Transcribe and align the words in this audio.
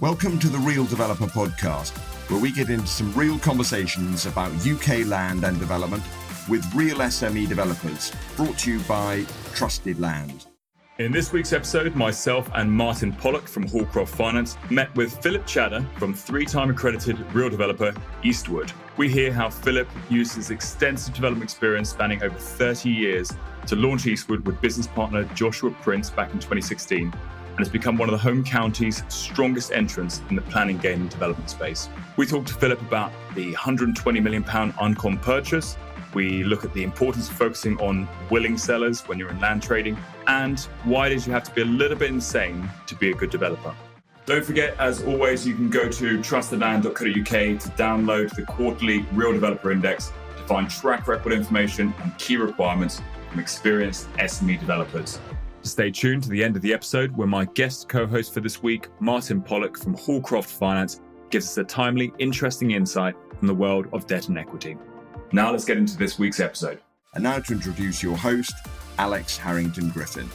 Welcome 0.00 0.38
to 0.38 0.48
the 0.48 0.58
Real 0.58 0.84
Developer 0.84 1.26
Podcast, 1.26 1.90
where 2.30 2.40
we 2.40 2.52
get 2.52 2.70
into 2.70 2.86
some 2.86 3.12
real 3.14 3.36
conversations 3.36 4.26
about 4.26 4.52
UK 4.64 5.04
land 5.04 5.42
and 5.42 5.58
development 5.58 6.04
with 6.48 6.64
real 6.72 6.98
SME 6.98 7.48
developers, 7.48 8.12
brought 8.36 8.56
to 8.58 8.74
you 8.74 8.80
by 8.82 9.26
Trusted 9.54 9.98
Land. 9.98 10.46
In 11.00 11.10
this 11.10 11.32
week's 11.32 11.52
episode, 11.52 11.96
myself 11.96 12.48
and 12.54 12.70
Martyn 12.70 13.12
Pollock 13.12 13.48
from 13.48 13.66
Hallcroft 13.66 14.10
Finance 14.10 14.56
met 14.70 14.94
with 14.94 15.20
Philip 15.20 15.44
Chadda 15.46 15.84
from 15.98 16.14
three 16.14 16.46
time 16.46 16.70
accredited 16.70 17.18
real 17.34 17.50
developer 17.50 17.92
Eastwood. 18.22 18.70
We 18.98 19.08
hear 19.08 19.32
how 19.32 19.50
Philip 19.50 19.88
used 20.08 20.36
his 20.36 20.52
extensive 20.52 21.12
development 21.12 21.50
experience 21.50 21.90
spanning 21.90 22.22
over 22.22 22.38
30 22.38 22.88
years 22.88 23.32
to 23.66 23.74
launch 23.74 24.06
Eastwood 24.06 24.46
with 24.46 24.60
business 24.60 24.86
partner 24.86 25.24
Joshua 25.34 25.72
Prince 25.72 26.08
back 26.08 26.28
in 26.28 26.38
2016 26.38 27.12
and 27.58 27.66
has 27.66 27.72
become 27.72 27.98
one 27.98 28.08
of 28.08 28.12
the 28.12 28.18
home 28.18 28.44
county's 28.44 29.02
strongest 29.08 29.72
entrants 29.72 30.22
in 30.30 30.36
the 30.36 30.42
planning, 30.42 30.78
game, 30.78 31.00
and 31.00 31.10
development 31.10 31.50
space. 31.50 31.88
We 32.16 32.24
talked 32.24 32.46
to 32.48 32.54
Philip 32.54 32.80
about 32.82 33.10
the 33.34 33.52
£120 33.52 34.22
million 34.22 34.44
Uncon 34.44 35.20
purchase, 35.20 35.76
we 36.14 36.44
look 36.44 36.64
at 36.64 36.72
the 36.72 36.84
importance 36.84 37.28
of 37.28 37.36
focusing 37.36 37.76
on 37.80 38.08
willing 38.30 38.56
sellers 38.56 39.00
when 39.08 39.18
you're 39.18 39.30
in 39.30 39.40
land 39.40 39.62
trading 39.62 39.96
and 40.28 40.60
why 40.84 41.08
is 41.08 41.26
you 41.26 41.32
have 41.32 41.42
to 41.44 41.54
be 41.54 41.62
a 41.62 41.66
little 41.66 41.98
bit 41.98 42.10
insane 42.10 42.68
to 42.86 42.94
be 42.94 43.10
a 43.10 43.14
good 43.14 43.30
developer. 43.30 43.74
Don't 44.24 44.44
forget, 44.44 44.76
as 44.78 45.02
always, 45.02 45.46
you 45.46 45.54
can 45.54 45.68
go 45.68 45.88
to 45.88 46.18
trustedland.co.uk 46.18 47.60
to 47.60 47.68
download 47.82 48.34
the 48.36 48.42
quarterly 48.42 49.00
Real 49.12 49.32
Developer 49.32 49.72
Index 49.72 50.12
to 50.36 50.42
find 50.44 50.70
track 50.70 51.08
record 51.08 51.32
information 51.32 51.92
and 52.02 52.16
key 52.18 52.36
requirements 52.36 53.02
from 53.30 53.40
experienced 53.40 54.10
SME 54.12 54.60
developers. 54.60 55.18
Stay 55.62 55.90
tuned 55.90 56.22
to 56.22 56.28
the 56.28 56.42
end 56.42 56.54
of 56.54 56.62
the 56.62 56.72
episode 56.72 57.14
where 57.16 57.26
my 57.26 57.44
guest 57.44 57.88
co 57.88 58.06
host 58.06 58.32
for 58.32 58.40
this 58.40 58.62
week, 58.62 58.86
Martyn 59.00 59.42
Pollock 59.42 59.76
from 59.76 59.96
Hallcroft 59.96 60.46
Finance, 60.46 61.00
gives 61.30 61.46
us 61.46 61.58
a 61.58 61.64
timely, 61.64 62.12
interesting 62.18 62.70
insight 62.70 63.16
from 63.36 63.48
the 63.48 63.54
world 63.54 63.88
of 63.92 64.06
debt 64.06 64.28
and 64.28 64.38
equity. 64.38 64.76
Now 65.32 65.50
let's 65.50 65.64
get 65.64 65.76
into 65.76 65.98
this 65.98 66.16
week's 66.16 66.38
episode. 66.38 66.80
And 67.14 67.24
now 67.24 67.40
to 67.40 67.52
introduce 67.52 68.04
your 68.04 68.16
host, 68.16 68.54
Alex 68.98 69.36
Harrington 69.36 69.90
Griffin. 69.90 70.28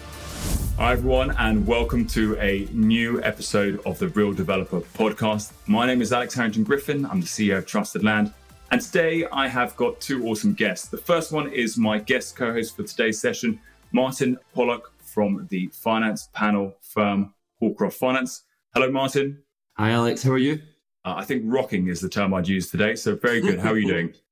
Hi, 0.77 0.91
everyone, 0.91 1.31
and 1.39 1.65
welcome 1.65 2.05
to 2.07 2.37
a 2.39 2.67
new 2.73 3.23
episode 3.23 3.79
of 3.85 3.97
the 3.99 4.09
Real 4.09 4.33
Developer 4.33 4.81
Podcast. 4.81 5.53
My 5.67 5.87
name 5.87 6.01
is 6.01 6.11
Alex 6.11 6.33
Harrington 6.33 6.65
Griffin. 6.65 7.05
I'm 7.05 7.21
the 7.21 7.27
CEO 7.27 7.59
of 7.59 7.65
Trusted 7.65 8.03
Land. 8.03 8.33
And 8.71 8.81
today 8.81 9.25
I 9.31 9.47
have 9.47 9.73
got 9.77 10.01
two 10.01 10.27
awesome 10.27 10.53
guests. 10.53 10.89
The 10.89 10.97
first 10.97 11.31
one 11.31 11.49
is 11.49 11.77
my 11.77 11.97
guest 11.97 12.35
co 12.35 12.51
host 12.51 12.75
for 12.75 12.83
today's 12.83 13.21
session, 13.21 13.59
Martyn 13.93 14.37
Pollock 14.53 14.92
from 15.13 15.47
the 15.49 15.67
finance 15.67 16.29
panel 16.33 16.75
firm 16.81 17.33
Hallcroft 17.61 17.93
Finance. 17.93 18.43
Hello, 18.73 18.91
Martyn. 18.91 19.43
Hi, 19.77 19.91
Alex. 19.91 20.23
How 20.23 20.31
are 20.31 20.37
you? 20.37 20.61
Uh, 21.05 21.15
I 21.17 21.25
think 21.25 21.43
rocking 21.45 21.87
is 21.87 22.01
the 22.01 22.09
term 22.09 22.33
I'd 22.33 22.47
use 22.47 22.71
today. 22.71 22.95
So, 22.95 23.15
very 23.15 23.41
good. 23.41 23.59
How 23.59 23.71
are 23.71 23.77
you 23.77 23.87
doing? 23.87 24.13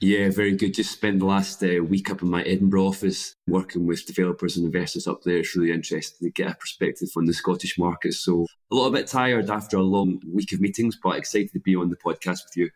Yeah, 0.00 0.28
very 0.28 0.56
good. 0.56 0.74
Just 0.74 0.90
spent 0.90 1.20
the 1.20 1.24
last 1.24 1.62
uh, 1.62 1.82
week 1.82 2.10
up 2.10 2.20
in 2.20 2.28
my 2.28 2.42
Edinburgh 2.42 2.88
office 2.88 3.36
working 3.46 3.86
with 3.86 4.04
developers 4.04 4.56
and 4.56 4.66
investors 4.66 5.06
up 5.06 5.22
there. 5.22 5.38
It's 5.38 5.54
really 5.54 5.72
interesting 5.72 6.28
to 6.28 6.32
get 6.32 6.50
a 6.50 6.56
perspective 6.56 7.08
on 7.16 7.26
the 7.26 7.32
Scottish 7.32 7.78
market. 7.78 8.12
So 8.14 8.44
a 8.70 8.74
little 8.74 8.90
bit 8.90 9.06
tired 9.06 9.48
after 9.50 9.76
a 9.76 9.82
long 9.82 10.20
week 10.30 10.52
of 10.52 10.60
meetings, 10.60 10.98
but 11.02 11.16
excited 11.16 11.52
to 11.52 11.60
be 11.60 11.76
on 11.76 11.90
the 11.90 11.96
podcast 11.96 12.40
with 12.44 12.56
you. 12.56 12.70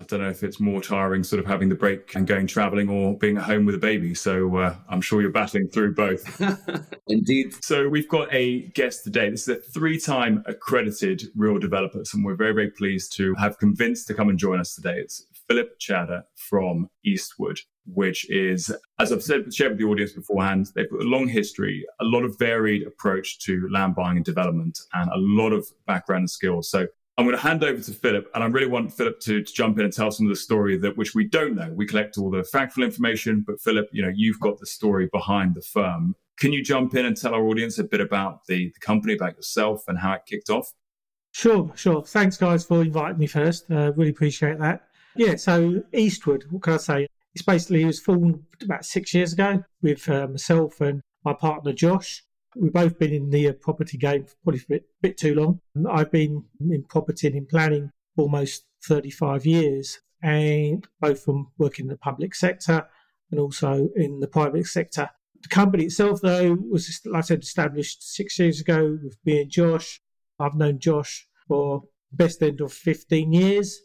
I 0.00 0.04
don't 0.04 0.20
know 0.20 0.28
if 0.28 0.44
it's 0.44 0.60
more 0.60 0.80
tiring 0.80 1.24
sort 1.24 1.40
of 1.40 1.46
having 1.46 1.68
the 1.68 1.74
break 1.74 2.14
and 2.14 2.24
going 2.24 2.46
traveling 2.46 2.88
or 2.88 3.18
being 3.18 3.36
at 3.36 3.42
home 3.42 3.64
with 3.64 3.74
a 3.74 3.78
baby. 3.78 4.14
So 4.14 4.56
uh, 4.56 4.76
I'm 4.88 5.00
sure 5.00 5.20
you're 5.20 5.32
battling 5.32 5.68
through 5.68 5.94
both. 5.94 6.40
Indeed. 7.08 7.52
So 7.64 7.88
we've 7.88 8.08
got 8.08 8.32
a 8.32 8.68
guest 8.68 9.02
today. 9.02 9.28
This 9.28 9.48
is 9.48 9.56
a 9.56 9.60
three 9.60 9.98
time 9.98 10.44
accredited 10.46 11.24
real 11.34 11.58
developer. 11.58 12.02
And 12.14 12.24
we're 12.24 12.36
very, 12.36 12.52
very 12.52 12.70
pleased 12.70 13.16
to 13.16 13.34
have 13.34 13.58
convinced 13.58 14.06
to 14.06 14.14
come 14.14 14.28
and 14.28 14.38
join 14.38 14.60
us 14.60 14.76
today. 14.76 15.00
It's 15.00 15.26
Philip 15.48 15.80
Chadda 15.80 16.24
from 16.36 16.90
Eastwood, 17.04 17.58
which 17.86 18.30
is, 18.30 18.70
as 19.00 19.12
I've 19.12 19.22
said, 19.22 19.52
shared 19.52 19.72
with 19.72 19.78
the 19.78 19.86
audience 19.86 20.12
beforehand, 20.12 20.68
they've 20.76 20.90
got 20.90 21.00
a 21.00 21.08
long 21.08 21.26
history, 21.26 21.84
a 22.00 22.04
lot 22.04 22.22
of 22.22 22.38
varied 22.38 22.86
approach 22.86 23.40
to 23.40 23.66
land 23.72 23.96
buying 23.96 24.18
and 24.18 24.24
development, 24.24 24.78
and 24.92 25.10
a 25.10 25.16
lot 25.16 25.52
of 25.52 25.66
background 25.86 26.22
and 26.22 26.30
skills. 26.30 26.70
So 26.70 26.86
I'm 27.18 27.24
going 27.24 27.36
to 27.36 27.42
hand 27.42 27.64
over 27.64 27.82
to 27.82 27.92
Philip, 27.92 28.30
and 28.32 28.44
I 28.44 28.46
really 28.46 28.68
want 28.68 28.92
Philip 28.92 29.18
to, 29.22 29.42
to, 29.42 29.52
jump 29.52 29.76
in 29.76 29.84
and 29.84 29.92
tell 29.92 30.12
some 30.12 30.26
of 30.26 30.30
the 30.30 30.36
story 30.36 30.78
that 30.78 30.96
which 30.96 31.16
we 31.16 31.26
don't 31.26 31.56
know. 31.56 31.68
We 31.74 31.84
collect 31.84 32.16
all 32.16 32.30
the 32.30 32.44
factual 32.44 32.84
information, 32.84 33.42
but 33.44 33.60
Philip, 33.60 33.88
you 33.90 34.02
know, 34.02 34.12
you've 34.14 34.38
got 34.38 34.60
the 34.60 34.66
story 34.66 35.08
behind 35.12 35.56
the 35.56 35.60
firm. 35.60 36.14
Can 36.38 36.52
you 36.52 36.62
jump 36.62 36.94
in 36.94 37.06
and 37.06 37.16
tell 37.16 37.34
our 37.34 37.42
audience 37.42 37.80
a 37.80 37.84
bit 37.84 38.00
about 38.00 38.46
the, 38.46 38.70
the 38.72 38.80
company, 38.80 39.14
about 39.14 39.34
yourself, 39.34 39.82
and 39.88 39.98
how 39.98 40.12
it 40.12 40.20
kicked 40.28 40.48
off? 40.48 40.70
Sure, 41.32 41.72
sure. 41.74 42.04
Thanks, 42.04 42.36
guys, 42.36 42.64
for 42.64 42.82
inviting 42.82 43.18
me 43.18 43.26
first. 43.26 43.68
Uh, 43.68 43.92
really 43.94 44.10
appreciate 44.10 44.60
that. 44.60 44.86
Yeah, 45.16 45.34
so 45.34 45.82
Eastwood, 45.92 46.44
what 46.50 46.62
can 46.62 46.74
I 46.74 46.76
say? 46.76 47.08
It's 47.34 47.42
basically, 47.42 47.82
it 47.82 47.86
was 47.86 47.98
formed 47.98 48.44
about 48.62 48.84
six 48.84 49.12
years 49.12 49.32
ago 49.32 49.64
with 49.82 50.08
uh, 50.08 50.28
myself 50.28 50.80
and 50.80 51.02
my 51.24 51.32
partner 51.32 51.72
Josh. 51.72 52.22
We've 52.56 52.72
both 52.72 52.98
been 52.98 53.12
in 53.12 53.30
the 53.30 53.48
uh, 53.48 53.52
property 53.52 53.98
game 53.98 54.24
for 54.24 54.34
probably 54.42 54.60
a 54.60 54.68
bit, 54.68 54.84
bit 55.02 55.18
too 55.18 55.34
long. 55.34 55.60
I've 55.90 56.10
been 56.10 56.44
in 56.60 56.84
property 56.84 57.26
and 57.26 57.36
in 57.36 57.46
planning 57.46 57.90
almost 58.16 58.64
35 58.84 59.46
years, 59.46 59.98
and 60.22 60.86
both 61.00 61.22
from 61.24 61.48
working 61.58 61.84
in 61.84 61.90
the 61.90 61.96
public 61.96 62.34
sector 62.34 62.86
and 63.30 63.38
also 63.38 63.90
in 63.96 64.20
the 64.20 64.28
private 64.28 64.66
sector. 64.66 65.10
The 65.42 65.48
company 65.48 65.84
itself, 65.84 66.20
though, 66.20 66.56
was, 66.70 67.00
like 67.04 67.18
I 67.18 67.26
said, 67.26 67.42
established 67.42 68.02
six 68.02 68.38
years 68.38 68.60
ago 68.60 68.98
with 69.02 69.16
me 69.24 69.42
and 69.42 69.50
Josh. 69.50 70.00
I've 70.40 70.54
known 70.54 70.78
Josh 70.78 71.28
for 71.46 71.82
best 72.12 72.42
end 72.42 72.60
of 72.60 72.72
15 72.72 73.32
years. 73.32 73.78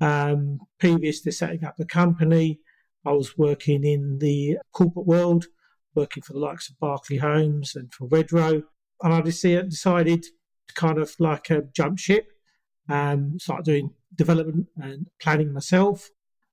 Um, 0.00 0.60
previous 0.78 1.20
to 1.22 1.32
setting 1.32 1.64
up 1.64 1.76
the 1.76 1.86
company, 1.86 2.60
I 3.04 3.12
was 3.12 3.36
working 3.38 3.84
in 3.84 4.18
the 4.18 4.58
corporate 4.72 5.06
world, 5.06 5.46
working 5.94 6.22
for 6.22 6.32
the 6.32 6.38
likes 6.38 6.68
of 6.68 6.78
Berkeley 6.78 7.18
Homes 7.18 7.74
and 7.74 7.92
for 7.92 8.08
Redrow. 8.08 8.62
And 9.02 9.12
I 9.12 9.20
decided 9.20 10.22
to 10.22 10.74
kind 10.74 10.98
of 10.98 11.14
like 11.18 11.50
a 11.50 11.62
jump 11.74 11.98
ship, 11.98 12.26
and 12.88 13.40
start 13.40 13.64
doing 13.64 13.90
development 14.14 14.66
and 14.76 15.06
planning 15.20 15.52
myself. 15.52 16.10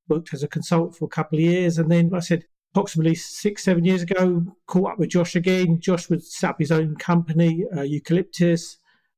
Worked 0.07 0.33
as 0.33 0.43
a 0.43 0.47
consultant 0.47 0.95
for 0.95 1.05
a 1.05 1.09
couple 1.09 1.37
of 1.37 1.43
years. 1.43 1.77
And 1.77 1.91
then 1.91 2.11
I 2.13 2.19
said, 2.19 2.45
approximately 2.73 3.15
six, 3.15 3.63
seven 3.63 3.85
years 3.85 4.01
ago, 4.01 4.43
caught 4.67 4.93
up 4.93 4.99
with 4.99 5.09
Josh 5.09 5.35
again. 5.35 5.79
Josh 5.79 6.09
would 6.09 6.23
set 6.23 6.51
up 6.51 6.59
his 6.59 6.71
own 6.71 6.95
company, 6.95 7.65
uh, 7.75 7.81
Eucalyptus. 7.81 8.77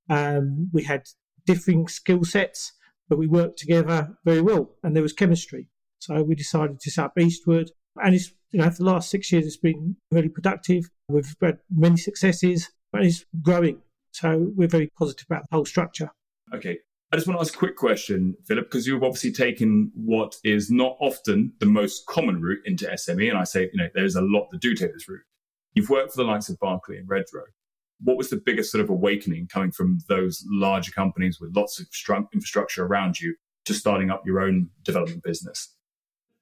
Um, 0.09 0.69
we 0.73 0.83
had 0.83 1.03
differing 1.45 1.87
skill 1.87 2.23
sets 2.23 2.73
but 3.11 3.17
we 3.17 3.27
worked 3.27 3.59
together 3.59 4.17
very 4.23 4.41
well 4.41 4.69
and 4.83 4.95
there 4.95 5.03
was 5.03 5.11
chemistry. 5.11 5.67
So 5.99 6.23
we 6.23 6.33
decided 6.33 6.79
to 6.79 6.89
set 6.89 7.03
up 7.03 7.19
Eastwood. 7.19 7.69
And 8.01 8.15
it's, 8.15 8.31
you 8.51 8.59
know, 8.59 8.69
for 8.69 8.77
the 8.77 8.85
last 8.85 9.09
six 9.09 9.31
years, 9.31 9.45
it's 9.45 9.57
been 9.57 9.95
really 10.11 10.29
productive. 10.29 10.89
We've 11.09 11.35
had 11.41 11.59
many 11.69 11.97
successes, 11.97 12.69
but 12.91 13.03
it's 13.03 13.25
growing. 13.41 13.81
So 14.11 14.51
we're 14.55 14.67
very 14.67 14.91
positive 14.97 15.25
about 15.29 15.43
the 15.49 15.55
whole 15.55 15.65
structure. 15.65 16.09
Okay. 16.53 16.79
I 17.13 17.17
just 17.17 17.27
want 17.27 17.39
to 17.39 17.41
ask 17.41 17.55
a 17.55 17.57
quick 17.57 17.75
question, 17.75 18.35
Philip, 18.47 18.65
because 18.65 18.87
you've 18.87 19.03
obviously 19.03 19.33
taken 19.33 19.91
what 19.95 20.35
is 20.45 20.71
not 20.71 20.95
often 21.01 21.51
the 21.59 21.65
most 21.65 22.05
common 22.05 22.41
route 22.41 22.61
into 22.65 22.85
SME. 22.85 23.29
And 23.29 23.37
I 23.37 23.43
say, 23.43 23.69
you 23.73 23.77
know, 23.77 23.89
there's 23.93 24.15
a 24.15 24.21
lot 24.21 24.47
that 24.51 24.61
do 24.61 24.73
take 24.73 24.93
this 24.93 25.09
route. 25.09 25.23
You've 25.73 25.89
worked 25.89 26.13
for 26.13 26.23
the 26.23 26.29
likes 26.29 26.47
of 26.47 26.57
Berkeley 26.59 26.97
and 26.97 27.09
Redrow 27.09 27.43
what 28.03 28.17
was 28.17 28.29
the 28.29 28.41
biggest 28.43 28.71
sort 28.71 28.83
of 28.83 28.89
awakening 28.89 29.47
coming 29.47 29.71
from 29.71 29.99
those 30.09 30.43
larger 30.49 30.91
companies 30.91 31.39
with 31.39 31.55
lots 31.55 31.79
of 31.79 31.87
infrastructure 32.33 32.85
around 32.85 33.19
you 33.19 33.35
to 33.65 33.73
starting 33.73 34.09
up 34.09 34.23
your 34.25 34.41
own 34.41 34.69
development 34.83 35.23
business? 35.23 35.75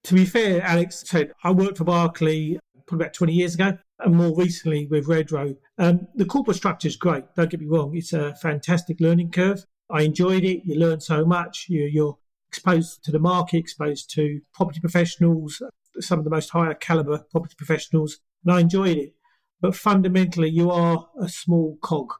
To 0.05 0.15
be 0.15 0.25
fair, 0.25 0.61
Alex 0.61 1.03
said 1.05 1.33
I 1.43 1.51
worked 1.51 1.77
for 1.77 1.83
Berkeley 1.83 2.59
probably 2.87 3.05
about 3.05 3.13
20 3.13 3.33
years 3.33 3.55
ago 3.55 3.77
and 3.99 4.15
more 4.15 4.35
recently 4.35 4.87
with 4.87 5.07
Redrow. 5.07 5.55
Um, 5.77 6.07
the 6.15 6.25
corporate 6.25 6.57
structure 6.57 6.87
is 6.87 6.95
great, 6.95 7.25
don't 7.35 7.49
get 7.49 7.59
me 7.59 7.67
wrong. 7.67 7.95
It's 7.95 8.13
a 8.13 8.33
fantastic 8.35 8.99
learning 8.99 9.31
curve. 9.31 9.65
I 9.89 10.03
enjoyed 10.03 10.43
it. 10.43 10.65
You 10.65 10.75
learn 10.75 11.01
so 11.01 11.25
much. 11.25 11.65
You, 11.67 11.83
you're 11.85 12.17
exposed 12.47 13.03
to 13.03 13.11
the 13.11 13.19
market, 13.19 13.57
exposed 13.57 14.09
to 14.11 14.41
property 14.53 14.79
professionals, 14.79 15.61
some 15.99 16.19
of 16.19 16.25
the 16.25 16.31
most 16.31 16.49
higher 16.49 16.73
caliber 16.73 17.19
property 17.31 17.55
professionals, 17.57 18.19
and 18.43 18.53
I 18.53 18.59
enjoyed 18.59 18.97
it. 18.97 19.13
But 19.61 19.75
fundamentally, 19.75 20.49
you 20.49 20.71
are 20.71 21.09
a 21.19 21.27
small 21.27 21.77
cog. 21.81 22.13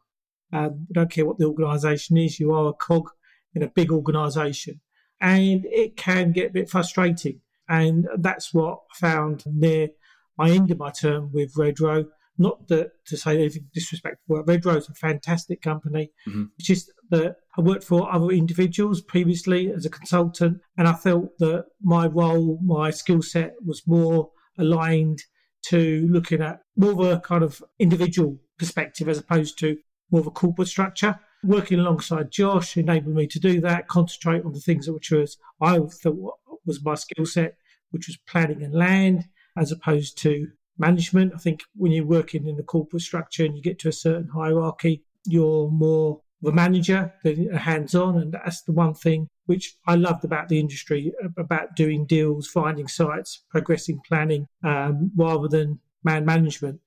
Um, 0.51 0.87
I 0.89 0.93
don't 0.93 1.11
care 1.11 1.25
what 1.25 1.37
the 1.37 1.45
organisation 1.45 2.17
is, 2.17 2.39
you 2.39 2.51
are 2.53 2.69
a 2.69 2.73
cog 2.73 3.09
in 3.53 3.63
a 3.63 3.67
big 3.67 3.91
organisation. 3.91 4.81
And 5.21 5.65
it 5.65 5.95
can 5.95 6.31
get 6.31 6.49
a 6.49 6.53
bit 6.53 6.69
frustrating. 6.69 7.41
And 7.69 8.07
that's 8.17 8.53
what 8.53 8.79
I 8.93 8.97
found 8.99 9.43
near 9.45 9.89
my 10.37 10.49
end 10.49 10.71
of 10.71 10.79
my 10.79 10.89
term 10.89 11.31
with 11.31 11.53
Redrow. 11.53 12.05
Not 12.37 12.67
that 12.69 12.91
to 13.07 13.17
say 13.17 13.35
anything 13.35 13.67
disrespectful, 13.73 14.43
Redrow 14.43 14.77
is 14.77 14.89
a 14.89 14.93
fantastic 14.93 15.61
company. 15.61 16.11
Mm-hmm. 16.27 16.45
It's 16.57 16.67
just 16.67 16.91
that 17.11 17.35
I 17.57 17.61
worked 17.61 17.83
for 17.83 18.11
other 18.11 18.29
individuals 18.29 19.01
previously 19.01 19.71
as 19.71 19.85
a 19.85 19.89
consultant, 19.89 20.59
and 20.77 20.87
I 20.87 20.93
felt 20.93 21.37
that 21.39 21.65
my 21.81 22.07
role, 22.07 22.59
my 22.63 22.91
skill 22.91 23.21
set 23.21 23.55
was 23.65 23.83
more 23.85 24.31
aligned 24.57 25.23
to 25.67 26.07
looking 26.09 26.41
at 26.41 26.61
more 26.77 26.91
of 26.91 26.99
a 26.99 27.19
kind 27.19 27.43
of 27.43 27.61
individual 27.77 28.37
perspective 28.57 29.09
as 29.09 29.17
opposed 29.17 29.59
to 29.59 29.77
more 30.09 30.21
of 30.21 30.27
a 30.27 30.31
corporate 30.31 30.69
structure. 30.69 31.19
working 31.43 31.79
alongside 31.79 32.31
Josh 32.31 32.75
enabled 32.77 33.15
me 33.15 33.27
to 33.27 33.39
do 33.39 33.61
that, 33.61 33.87
concentrate 33.87 34.43
on 34.43 34.53
the 34.53 34.59
things 34.59 34.89
which 34.89 35.11
was 35.11 35.37
I 35.61 35.79
thought 35.79 36.35
was 36.65 36.83
my 36.83 36.95
skill 36.95 37.25
set, 37.25 37.55
which 37.91 38.07
was 38.07 38.17
planning 38.27 38.63
and 38.63 38.73
land, 38.73 39.25
as 39.57 39.71
opposed 39.71 40.17
to 40.19 40.47
management. 40.77 41.33
I 41.35 41.37
think 41.37 41.61
when 41.75 41.91
you're 41.91 42.05
working 42.05 42.47
in 42.47 42.55
the 42.55 42.63
corporate 42.63 43.01
structure 43.03 43.45
and 43.45 43.55
you 43.55 43.61
get 43.61 43.79
to 43.79 43.89
a 43.89 43.93
certain 43.93 44.29
hierarchy, 44.29 45.03
you're 45.25 45.69
more 45.69 46.21
of 46.43 46.51
a 46.51 46.55
manager 46.55 47.13
than 47.23 47.53
a 47.53 47.57
hands 47.57 47.93
on. 47.95 48.17
And 48.17 48.31
that's 48.33 48.61
the 48.61 48.71
one 48.71 48.93
thing 48.93 49.27
which 49.45 49.77
I 49.87 49.95
loved 49.95 50.23
about 50.23 50.47
the 50.47 50.59
industry, 50.59 51.11
about 51.37 51.75
doing 51.75 52.05
deals, 52.05 52.47
finding 52.47 52.87
sites, 52.87 53.43
progressing 53.49 53.99
planning, 54.07 54.47
um, 54.63 55.11
rather 55.15 55.47
than 55.47 55.79
man 56.03 56.25
management, 56.25 56.79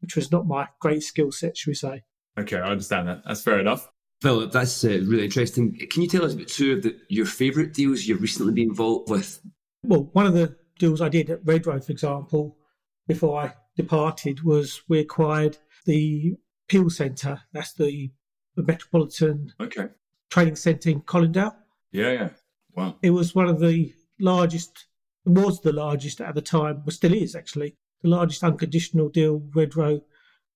which 0.00 0.16
was 0.16 0.30
not 0.30 0.46
my 0.46 0.68
great 0.80 1.02
skill 1.02 1.32
set, 1.32 1.56
should 1.56 1.70
we 1.70 1.74
say. 1.74 2.02
Okay, 2.38 2.58
I 2.58 2.70
understand 2.70 3.08
that. 3.08 3.22
That's 3.26 3.42
fair 3.42 3.58
enough. 3.58 3.90
Philip, 4.22 4.52
that's 4.52 4.84
uh, 4.84 4.88
really 4.88 5.24
interesting. 5.24 5.74
Can 5.90 6.02
you 6.02 6.08
tell 6.08 6.24
us 6.24 6.34
about 6.34 6.48
two 6.48 6.74
of 6.74 6.82
the, 6.82 6.96
your 7.08 7.24
favourite 7.24 7.72
deals 7.72 8.04
you've 8.04 8.20
recently 8.20 8.52
been 8.52 8.68
involved 8.68 9.08
with? 9.08 9.40
Well, 9.82 10.10
one 10.12 10.26
of 10.26 10.34
the 10.34 10.56
deals 10.78 11.00
I 11.00 11.08
did 11.08 11.30
at 11.30 11.44
Redrow, 11.44 11.84
for 11.84 11.92
example, 11.92 12.56
before 13.06 13.40
I 13.40 13.54
departed, 13.76 14.42
was 14.42 14.82
we 14.88 15.00
acquired 15.00 15.58
the 15.86 16.36
Peel 16.68 16.90
Centre. 16.90 17.40
That's 17.52 17.72
the, 17.72 18.10
the 18.56 18.62
Metropolitan 18.62 19.52
okay. 19.60 19.88
Training 20.30 20.56
Centre 20.56 20.90
in 20.90 21.02
Colindale. 21.02 21.56
Yeah, 21.92 22.12
yeah. 22.12 22.28
Wow. 22.74 22.96
It 23.02 23.10
was 23.10 23.34
one 23.34 23.48
of 23.48 23.58
the 23.58 23.92
largest, 24.20 24.86
it 25.26 25.30
was 25.30 25.60
the 25.60 25.72
largest 25.72 26.20
at 26.20 26.34
the 26.34 26.42
time, 26.42 26.82
but 26.84 26.94
still 26.94 27.14
is 27.14 27.34
actually, 27.34 27.76
the 28.02 28.10
largest 28.10 28.44
unconditional 28.44 29.08
deal 29.08 29.40
Redrow 29.40 30.02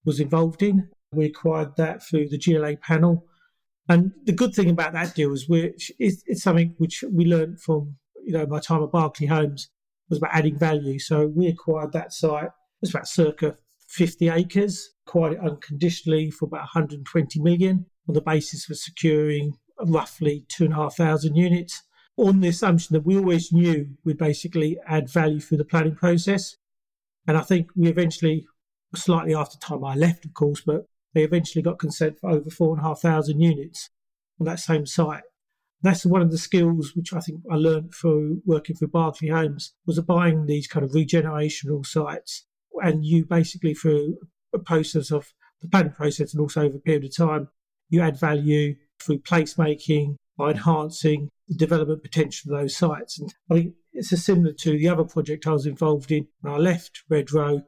was 0.05 0.21
involved 0.21 0.63
in. 0.63 0.89
We 1.13 1.27
acquired 1.27 1.77
that 1.77 2.03
through 2.03 2.29
the 2.29 2.39
GLA 2.39 2.77
panel 2.77 3.27
and 3.89 4.13
the 4.25 4.33
good 4.33 4.55
thing 4.55 4.71
about 4.71 4.93
that 4.95 5.15
deal 5.15 5.33
is 5.33 5.49
which 5.49 5.93
it's, 5.99 6.23
it's 6.27 6.43
something 6.43 6.75
which 6.79 7.05
we 7.11 7.27
learned 7.27 7.61
from 7.61 7.97
you 8.25 8.33
know 8.33 8.47
my 8.47 8.61
time 8.61 8.83
at 8.83 8.93
Berkeley 8.93 9.27
Homes 9.27 9.71
was 10.09 10.19
about 10.19 10.35
adding 10.35 10.59
value. 10.59 10.99
So 10.99 11.27
we 11.27 11.49
acquired 11.49 11.93
that 11.93 12.13
site. 12.13 12.45
It 12.45 12.53
was 12.81 12.91
about 12.91 13.09
circa 13.09 13.57
50 13.89 14.29
acres, 14.29 14.91
acquired 15.07 15.35
it 15.35 15.41
unconditionally 15.41 16.31
for 16.31 16.47
about 16.47 16.63
120 16.63 17.41
million 17.41 17.87
on 18.09 18.15
the 18.15 18.21
basis 18.21 18.69
of 18.69 18.77
securing 18.77 19.57
roughly 19.87 20.45
two 20.49 20.65
and 20.65 20.73
a 20.73 20.77
half 20.77 20.97
thousand 20.97 21.37
units 21.37 21.83
on 22.17 22.41
the 22.41 22.49
assumption 22.49 22.95
that 22.95 23.05
we 23.05 23.17
always 23.17 23.53
knew 23.53 23.89
we'd 24.05 24.19
basically 24.19 24.79
add 24.87 25.11
value 25.11 25.41
through 25.41 25.59
the 25.59 25.65
planning 25.65 25.97
process. 25.97 26.57
And 27.27 27.37
I 27.37 27.41
think 27.41 27.71
we 27.75 27.89
eventually, 27.89 28.47
slightly 28.95 29.35
after 29.35 29.59
time 29.59 29.85
I 29.85 29.95
left, 29.95 30.25
of 30.25 30.35
course, 30.35 30.61
but 30.61 30.87
they 31.15 31.25
eventually 31.25 31.63
got 31.63 31.79
consent 31.79 32.19
for 32.21 32.31
over 32.31 32.51
four 32.51 32.75
and 32.75 32.81
a 32.81 32.89
half 32.89 33.01
thousand 33.01 33.41
units 33.41 33.91
on 34.41 34.47
that 34.47 34.61
same 34.61 34.87
site. 34.87 35.23
That's 35.85 36.07
one 36.07 36.23
of 36.23 36.31
the 36.31 36.39
skills 36.39 36.93
which 36.97 37.13
I 37.13 37.21
think 37.21 37.43
I 37.53 37.57
learned 37.57 37.93
through 37.95 38.41
working 38.47 38.75
for 38.75 38.87
Berkeley 38.87 39.29
Homes 39.29 39.75
was 39.87 40.01
buying 40.01 40.47
these 40.47 40.67
kind 40.67 40.83
of 40.83 40.93
regenerational 40.93 41.85
sites, 41.85 42.47
and 42.83 43.05
you 43.05 43.27
basically 43.27 43.75
through 43.75 44.17
a 44.55 44.59
process 44.59 45.11
of 45.11 45.35
the 45.61 45.69
planning 45.69 45.93
process 45.93 46.33
and 46.33 46.41
also 46.41 46.63
over 46.63 46.79
a 46.79 46.81
period 46.81 47.05
of 47.05 47.15
time, 47.15 47.49
you 47.91 48.01
add 48.01 48.19
value 48.19 48.77
through 48.99 49.19
placemaking 49.19 50.17
by 50.39 50.53
enhancing 50.53 51.29
the 51.49 51.55
development 51.55 52.03
potential 52.03 52.55
of 52.55 52.63
those 52.63 52.75
sites. 52.75 53.19
And 53.19 53.35
I 53.51 53.55
think 53.55 53.75
it's 53.93 54.09
similar 54.25 54.55
to 54.55 54.79
the 54.79 54.89
other 54.89 55.05
project 55.05 55.47
I 55.47 55.53
was 55.53 55.67
involved 55.67 56.11
in 56.11 56.27
when 56.41 56.55
I 56.55 56.57
left 56.57 57.03
Redrow. 57.13 57.63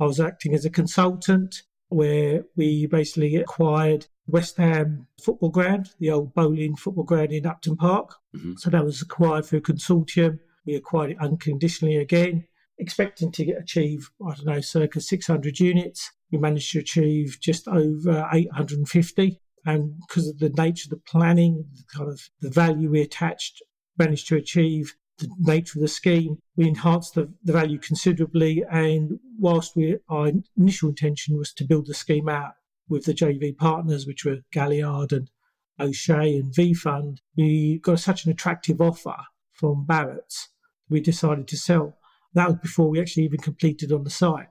I 0.00 0.04
was 0.04 0.20
acting 0.20 0.54
as 0.54 0.64
a 0.64 0.70
consultant 0.70 1.62
where 1.88 2.44
we 2.54 2.86
basically 2.86 3.34
acquired 3.34 4.06
West 4.28 4.56
Ham 4.56 5.06
football 5.22 5.50
ground, 5.50 5.90
the 6.00 6.10
old 6.10 6.34
Boleyn 6.34 6.76
football 6.76 7.04
ground 7.04 7.32
in 7.32 7.46
Upton 7.46 7.76
Park. 7.76 8.14
Mm-hmm. 8.34 8.54
So 8.56 8.70
that 8.70 8.84
was 8.84 9.00
acquired 9.00 9.46
through 9.46 9.60
a 9.60 9.62
consortium. 9.62 10.38
We 10.66 10.74
acquired 10.74 11.12
it 11.12 11.20
unconditionally 11.20 11.96
again, 11.96 12.44
expecting 12.78 13.30
to 13.32 13.44
get, 13.44 13.58
achieve, 13.58 14.10
I 14.20 14.34
don't 14.34 14.46
know, 14.46 14.60
circa 14.60 15.00
600 15.00 15.60
units. 15.60 16.10
We 16.32 16.38
managed 16.38 16.72
to 16.72 16.80
achieve 16.80 17.38
just 17.40 17.68
over 17.68 18.28
850. 18.32 19.40
And 19.64 19.94
because 20.06 20.28
of 20.28 20.38
the 20.38 20.50
nature 20.50 20.86
of 20.86 20.90
the 20.90 21.02
planning, 21.08 21.64
the 21.74 21.84
kind 21.96 22.10
of 22.10 22.20
the 22.40 22.50
value 22.50 22.90
we 22.90 23.00
attached, 23.00 23.62
managed 23.98 24.28
to 24.28 24.36
achieve 24.36 24.94
the 25.18 25.28
nature 25.38 25.78
of 25.78 25.82
the 25.82 25.88
scheme, 25.88 26.38
we 26.56 26.68
enhanced 26.68 27.14
the, 27.14 27.32
the 27.44 27.52
value 27.52 27.78
considerably. 27.78 28.64
And 28.70 29.18
whilst 29.38 29.76
we, 29.76 29.98
our 30.08 30.30
initial 30.56 30.88
intention 30.88 31.38
was 31.38 31.52
to 31.54 31.64
build 31.64 31.86
the 31.86 31.94
scheme 31.94 32.28
out 32.28 32.54
with 32.88 33.04
the 33.04 33.14
JV 33.14 33.56
partners, 33.56 34.06
which 34.06 34.24
were 34.24 34.38
Galliard 34.52 35.12
and 35.12 35.30
O'Shea 35.78 36.36
and 36.36 36.54
V 36.54 36.74
Fund, 36.74 37.20
we 37.36 37.78
got 37.78 38.00
such 38.00 38.24
an 38.24 38.30
attractive 38.30 38.80
offer 38.80 39.16
from 39.52 39.84
Barratt's, 39.86 40.48
we 40.88 41.00
decided 41.00 41.48
to 41.48 41.56
sell. 41.56 41.96
That 42.34 42.48
was 42.48 42.58
before 42.62 42.88
we 42.88 43.00
actually 43.00 43.24
even 43.24 43.40
completed 43.40 43.92
on 43.92 44.04
the 44.04 44.10
site. 44.10 44.48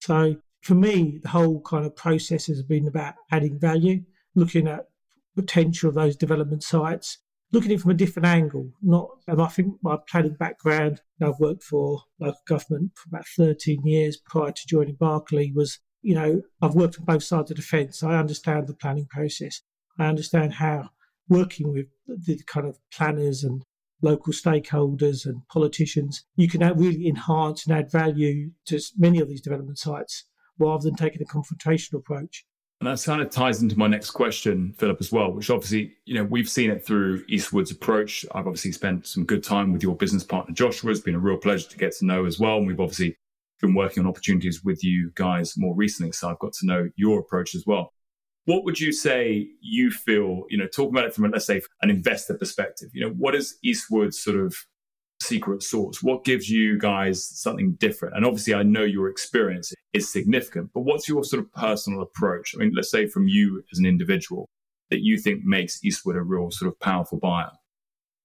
So 0.00 0.36
for 0.62 0.74
me, 0.74 1.20
the 1.22 1.28
whole 1.28 1.60
kind 1.60 1.86
of 1.86 1.94
process 1.94 2.46
has 2.46 2.62
been 2.62 2.88
about 2.88 3.14
adding 3.30 3.58
value, 3.58 4.02
looking 4.34 4.66
at 4.66 4.88
potential 5.36 5.88
of 5.88 5.94
those 5.94 6.16
development 6.16 6.62
sites, 6.62 7.18
looking 7.52 7.70
at 7.70 7.76
it 7.76 7.80
from 7.80 7.92
a 7.92 7.94
different 7.94 8.26
angle. 8.26 8.72
Not, 8.82 9.10
I 9.28 9.46
think 9.46 9.74
my 9.82 9.98
planning 10.08 10.34
background, 10.34 11.02
I've 11.22 11.38
worked 11.38 11.62
for 11.62 12.02
local 12.18 12.40
government 12.46 12.92
for 12.96 13.08
about 13.08 13.26
13 13.36 13.82
years 13.84 14.16
prior 14.16 14.52
to 14.52 14.66
joining 14.66 14.96
Berkeley, 14.96 15.52
was, 15.54 15.78
you 16.06 16.14
know, 16.14 16.40
I've 16.62 16.76
worked 16.76 17.00
on 17.00 17.04
both 17.04 17.24
sides 17.24 17.50
of 17.50 17.56
the 17.56 17.64
fence. 17.64 18.04
I 18.04 18.16
understand 18.16 18.68
the 18.68 18.74
planning 18.74 19.06
process. 19.06 19.62
I 19.98 20.06
understand 20.06 20.52
how 20.52 20.90
working 21.28 21.72
with 21.72 21.86
the 22.06 22.38
kind 22.46 22.64
of 22.64 22.78
planners 22.92 23.42
and 23.42 23.64
local 24.02 24.32
stakeholders 24.32 25.26
and 25.26 25.42
politicians, 25.48 26.24
you 26.36 26.48
can 26.48 26.60
really 26.78 27.08
enhance 27.08 27.66
and 27.66 27.76
add 27.76 27.90
value 27.90 28.52
to 28.66 28.80
many 28.96 29.18
of 29.18 29.28
these 29.28 29.40
development 29.40 29.78
sites 29.78 30.26
rather 30.60 30.84
than 30.84 30.94
taking 30.94 31.22
a 31.22 31.24
confrontational 31.24 31.98
approach. 31.98 32.44
And 32.80 32.86
that 32.86 33.02
kind 33.02 33.20
of 33.20 33.30
ties 33.30 33.60
into 33.60 33.76
my 33.76 33.88
next 33.88 34.12
question, 34.12 34.74
Philip, 34.78 34.98
as 35.00 35.10
well, 35.10 35.32
which 35.32 35.50
obviously, 35.50 35.94
you 36.04 36.14
know, 36.14 36.22
we've 36.22 36.48
seen 36.48 36.70
it 36.70 36.86
through 36.86 37.24
Eastwood's 37.28 37.72
approach. 37.72 38.24
I've 38.32 38.46
obviously 38.46 38.70
spent 38.70 39.08
some 39.08 39.24
good 39.24 39.42
time 39.42 39.72
with 39.72 39.82
your 39.82 39.96
business 39.96 40.22
partner, 40.22 40.54
Joshua. 40.54 40.92
It's 40.92 41.00
been 41.00 41.16
a 41.16 41.18
real 41.18 41.38
pleasure 41.38 41.68
to 41.68 41.76
get 41.76 41.96
to 41.96 42.06
know 42.06 42.26
as 42.26 42.38
well. 42.38 42.58
And 42.58 42.66
we've 42.68 42.78
obviously 42.78 43.16
been 43.60 43.74
working 43.74 44.02
on 44.02 44.08
opportunities 44.08 44.62
with 44.64 44.84
you 44.84 45.10
guys 45.14 45.54
more 45.56 45.74
recently. 45.74 46.12
So 46.12 46.28
I've 46.28 46.38
got 46.38 46.52
to 46.54 46.66
know 46.66 46.88
your 46.96 47.20
approach 47.20 47.54
as 47.54 47.64
well. 47.66 47.92
What 48.44 48.64
would 48.64 48.78
you 48.78 48.92
say 48.92 49.48
you 49.60 49.90
feel, 49.90 50.44
you 50.48 50.56
know, 50.56 50.68
talking 50.68 50.94
about 50.94 51.06
it 51.06 51.14
from, 51.14 51.30
let's 51.30 51.46
say, 51.46 51.62
an 51.82 51.90
investor 51.90 52.34
perspective, 52.34 52.90
you 52.92 53.00
know, 53.00 53.12
what 53.12 53.34
is 53.34 53.58
Eastwood's 53.64 54.22
sort 54.22 54.38
of 54.38 54.54
secret 55.20 55.62
sauce? 55.62 56.02
What 56.02 56.24
gives 56.24 56.48
you 56.48 56.78
guys 56.78 57.24
something 57.24 57.72
different? 57.72 58.16
And 58.16 58.24
obviously, 58.24 58.54
I 58.54 58.62
know 58.62 58.84
your 58.84 59.08
experience 59.08 59.72
is 59.92 60.12
significant, 60.12 60.70
but 60.72 60.82
what's 60.82 61.08
your 61.08 61.24
sort 61.24 61.42
of 61.42 61.52
personal 61.52 62.02
approach? 62.02 62.54
I 62.54 62.58
mean, 62.58 62.72
let's 62.74 62.90
say 62.90 63.06
from 63.06 63.26
you 63.26 63.64
as 63.72 63.78
an 63.78 63.86
individual 63.86 64.48
that 64.90 65.02
you 65.02 65.18
think 65.18 65.44
makes 65.44 65.84
Eastwood 65.84 66.16
a 66.16 66.22
real 66.22 66.50
sort 66.50 66.70
of 66.70 66.78
powerful 66.78 67.18
buyer. 67.18 67.50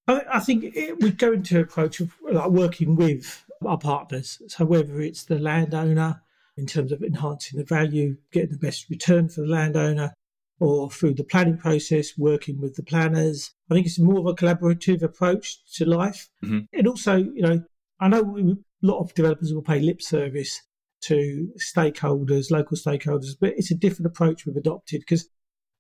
I, 0.08 0.40
think 0.40 0.76
it, 0.76 1.00
we 1.00 1.12
go 1.12 1.34
into 1.34 1.60
approach 1.60 2.00
of 2.02 2.14
like 2.30 2.50
working 2.50 2.96
with 2.96 3.46
our 3.66 3.78
partners. 3.78 4.42
So 4.48 4.66
whether 4.66 5.02
it's 5.02 5.26
the 5.26 5.40
landowner 5.40 6.22
in 6.58 6.66
terms 6.66 6.92
of 6.92 7.02
enhancing 7.02 7.60
the 7.60 7.66
value, 7.66 8.18
getting 8.32 8.52
the 8.52 8.58
best 8.58 8.90
return 8.90 9.30
for 9.30 9.42
the 9.42 9.48
landowner, 9.48 10.14
or 10.62 10.92
through 10.92 11.16
the 11.16 11.24
planning 11.24 11.58
process, 11.58 12.16
working 12.18 12.62
with 12.62 12.76
the 12.76 12.84
planners. 12.84 13.52
I 13.70 13.74
think 13.74 13.88
it's 13.88 13.98
more 13.98 14.20
of 14.20 14.28
a 14.28 14.36
collaborative 14.36 15.02
approach 15.02 15.58
to 15.74 15.86
life. 15.86 16.30
Mm-hmm. 16.46 16.60
And 16.72 16.88
also, 16.88 17.16
you 17.16 17.42
know, 17.42 17.64
I 18.00 18.08
know 18.08 18.22
we, 18.22 18.44
a 18.44 18.56
lot 18.84 19.00
of 19.00 19.14
developers 19.16 19.52
will 19.54 19.64
pay 19.64 19.80
lip 19.80 20.04
service 20.04 20.62
to 21.02 21.50
stakeholders, 21.60 22.52
local 22.52 22.78
stakeholders, 22.78 23.36
but 23.40 23.54
it's 23.58 23.72
a 23.72 23.76
different 23.76 24.06
approach 24.06 24.46
we've 24.46 24.56
adopted 24.56 25.02
because 25.02 25.28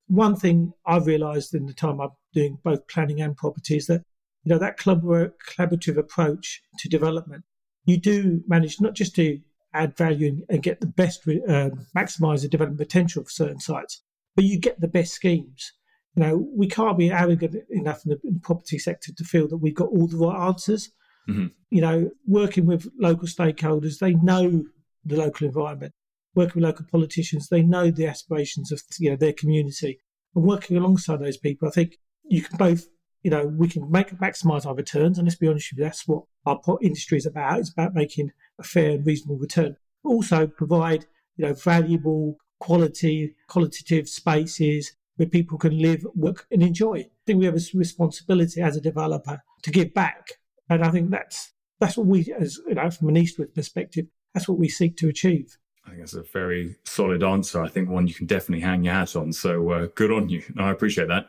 one 0.07 0.35
thing 0.35 0.73
I've 0.85 1.05
realised 1.05 1.53
in 1.53 1.67
the 1.67 1.73
time 1.73 2.01
I'm 2.01 2.09
doing 2.33 2.57
both 2.63 2.88
planning 2.88 3.21
and 3.21 3.38
property 3.38 3.77
is 3.77 3.85
that 3.85 4.01
you 4.43 4.50
know 4.50 4.57
that 4.57 4.79
collaborative 4.79 5.97
approach 5.97 6.61
to 6.79 6.89
development, 6.89 7.43
you 7.85 7.97
do 7.97 8.41
manage 8.47 8.79
not 8.79 8.93
just 8.93 9.15
to 9.15 9.39
add 9.73 9.95
value 9.95 10.45
and, 10.50 10.63
get 10.63 10.81
the 10.81 10.88
best, 10.88 11.27
um, 11.27 11.85
maximise 11.95 12.41
the 12.41 12.50
development 12.50 12.79
potential 12.79 13.21
of 13.21 13.31
certain 13.31 13.59
sites, 13.59 14.03
but 14.35 14.45
you 14.45 14.59
get 14.59 14.79
the 14.79 14.88
best 14.88 15.13
schemes. 15.13 15.71
You 16.15 16.23
know, 16.23 16.47
we 16.53 16.67
can't 16.67 16.97
be 16.97 17.11
arrogant 17.11 17.55
enough 17.69 18.01
in 18.05 18.11
the, 18.11 18.19
in 18.27 18.33
the 18.35 18.39
property 18.41 18.77
sector 18.77 19.13
to 19.15 19.23
feel 19.23 19.47
that 19.47 19.57
we've 19.57 19.75
got 19.75 19.89
all 19.89 20.07
the 20.07 20.17
right 20.17 20.47
answers. 20.47 20.91
Mm-hmm. 21.29 21.47
You 21.69 21.81
know, 21.81 22.09
working 22.27 22.65
with 22.65 22.89
local 23.00 23.27
stakeholders, 23.27 24.00
they 24.00 24.13
know 24.15 24.65
the 25.05 25.17
local 25.17 25.47
environment. 25.47 25.93
Working 26.35 26.61
with 26.61 26.69
local 26.69 26.85
politicians, 26.91 27.47
they 27.47 27.61
know 27.61 27.91
the 27.91 28.07
aspirations 28.07 28.71
of 28.71 28.81
you 29.00 29.09
know 29.09 29.15
their 29.15 29.33
community. 29.33 30.00
And 30.35 30.45
working 30.45 30.77
alongside 30.77 31.19
those 31.19 31.38
people, 31.38 31.67
I 31.67 31.71
think 31.71 31.97
you 32.23 32.41
can 32.41 32.57
both, 32.57 32.85
you 33.23 33.31
know, 33.31 33.45
we 33.45 33.67
can 33.67 33.89
make 33.91 34.09
maximise 34.19 34.65
our 34.65 34.75
returns. 34.75 35.17
And 35.17 35.27
let's 35.27 35.37
be 35.37 35.47
honest 35.47 35.71
with 35.71 35.79
you, 35.79 35.85
that's 35.85 36.07
what 36.07 36.23
our 36.45 36.59
industry 36.81 37.17
is 37.17 37.25
about. 37.25 37.59
It's 37.59 37.71
about 37.71 37.93
making 37.93 38.31
a 38.59 38.63
fair 38.63 38.91
and 38.91 39.05
reasonable 39.05 39.37
return. 39.37 39.75
Also, 40.03 40.47
provide 40.47 41.05
you 41.37 41.45
know 41.45 41.53
valuable 41.53 42.37
quality, 42.59 43.35
qualitative 43.47 44.07
spaces 44.07 44.93
where 45.15 45.27
people 45.27 45.57
can 45.57 45.77
live, 45.79 46.05
work, 46.15 46.47
and 46.51 46.63
enjoy. 46.63 46.99
I 46.99 47.09
think 47.25 47.39
we 47.39 47.45
have 47.45 47.55
a 47.55 47.77
responsibility 47.77 48.61
as 48.61 48.75
a 48.75 48.81
developer 48.81 49.41
to 49.63 49.71
give 49.71 49.93
back, 49.93 50.39
and 50.69 50.83
I 50.83 50.89
think 50.89 51.11
that's 51.11 51.53
that's 51.79 51.97
what 51.97 52.07
we, 52.07 52.33
as 52.39 52.59
you 52.67 52.75
know, 52.75 52.89
from 52.89 53.09
an 53.09 53.17
Eastwood 53.17 53.53
perspective, 53.53 54.05
that's 54.33 54.47
what 54.47 54.59
we 54.59 54.69
seek 54.69 54.97
to 54.97 55.09
achieve. 55.09 55.57
I 55.85 55.89
think 55.89 56.01
that's 56.01 56.13
a 56.13 56.21
very 56.21 56.75
solid 56.85 57.23
answer. 57.23 57.61
I 57.61 57.67
think 57.67 57.89
one 57.89 58.07
you 58.07 58.13
can 58.13 58.27
definitely 58.27 58.61
hang 58.61 58.83
your 58.83 58.93
hat 58.93 59.15
on. 59.15 59.33
So 59.33 59.69
uh, 59.71 59.87
good 59.95 60.11
on 60.11 60.29
you. 60.29 60.43
No, 60.55 60.65
I 60.65 60.71
appreciate 60.71 61.07
that. 61.07 61.27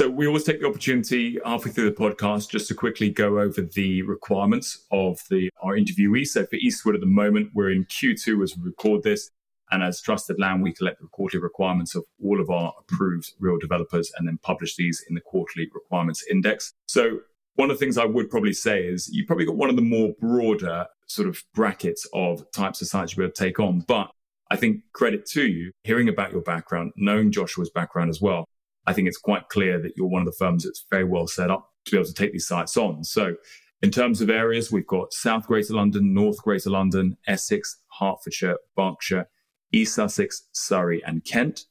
So 0.00 0.08
we 0.08 0.26
always 0.26 0.44
take 0.44 0.62
the 0.62 0.66
opportunity 0.66 1.38
halfway 1.44 1.72
through 1.72 1.90
the 1.90 1.94
podcast 1.94 2.48
just 2.48 2.68
to 2.68 2.74
quickly 2.74 3.10
go 3.10 3.38
over 3.38 3.60
the 3.60 4.00
requirements 4.00 4.86
of 4.90 5.20
the 5.28 5.50
our 5.60 5.74
interviewees. 5.74 6.28
So 6.28 6.46
for 6.46 6.56
Eastwood 6.56 6.94
at 6.94 7.02
the 7.02 7.06
moment, 7.06 7.50
we're 7.52 7.70
in 7.70 7.84
Q2 7.84 8.42
as 8.42 8.56
we 8.56 8.62
record 8.62 9.02
this. 9.02 9.30
And 9.70 9.82
as 9.82 10.00
Trusted 10.00 10.40
Land, 10.40 10.62
we 10.62 10.72
collect 10.72 11.02
the 11.02 11.08
quarterly 11.08 11.42
requirements 11.42 11.94
of 11.94 12.06
all 12.24 12.40
of 12.40 12.48
our 12.48 12.72
approved 12.80 13.34
real 13.40 13.58
developers 13.58 14.10
and 14.16 14.26
then 14.26 14.38
publish 14.42 14.74
these 14.74 15.04
in 15.10 15.14
the 15.14 15.20
quarterly 15.20 15.68
requirements 15.74 16.24
index. 16.30 16.72
So 16.86 17.18
one 17.56 17.70
of 17.70 17.78
the 17.78 17.84
things 17.84 17.98
I 17.98 18.06
would 18.06 18.30
probably 18.30 18.54
say 18.54 18.82
is 18.82 19.06
you 19.12 19.26
probably 19.26 19.44
got 19.44 19.56
one 19.56 19.68
of 19.68 19.76
the 19.76 19.82
more 19.82 20.14
broader 20.18 20.86
sort 21.08 21.28
of 21.28 21.44
brackets 21.54 22.08
of 22.14 22.50
types 22.52 22.80
of 22.80 22.88
sites 22.88 23.12
you'll 23.12 23.24
be 23.24 23.24
able 23.26 23.34
to 23.34 23.44
take 23.44 23.60
on. 23.60 23.80
But 23.80 24.10
I 24.50 24.56
think 24.56 24.80
credit 24.94 25.26
to 25.32 25.46
you, 25.46 25.72
hearing 25.84 26.08
about 26.08 26.32
your 26.32 26.40
background, 26.40 26.92
knowing 26.96 27.30
Joshua's 27.30 27.68
background 27.68 28.08
as 28.08 28.22
well, 28.22 28.46
I 28.86 28.92
think 28.92 29.08
it's 29.08 29.18
quite 29.18 29.48
clear 29.48 29.80
that 29.80 29.92
you're 29.96 30.08
one 30.08 30.22
of 30.22 30.26
the 30.26 30.36
firms 30.38 30.64
that's 30.64 30.84
very 30.90 31.04
well 31.04 31.26
set 31.26 31.50
up 31.50 31.70
to 31.84 31.90
be 31.92 31.96
able 31.98 32.06
to 32.06 32.14
take 32.14 32.32
these 32.32 32.46
sites 32.46 32.76
on. 32.76 33.04
So 33.04 33.34
in 33.82 33.90
terms 33.90 34.20
of 34.20 34.30
areas, 34.30 34.70
we've 34.70 34.86
got 34.86 35.12
South 35.12 35.46
Greater 35.46 35.74
London, 35.74 36.12
North 36.12 36.42
Greater 36.42 36.70
London, 36.70 37.16
Essex, 37.26 37.78
Hertfordshire, 37.98 38.58
Berkshire, 38.76 39.28
East 39.72 39.94
Sussex, 39.94 40.48
Surrey, 40.52 41.02
and 41.04 41.24
Kent. 41.24 41.66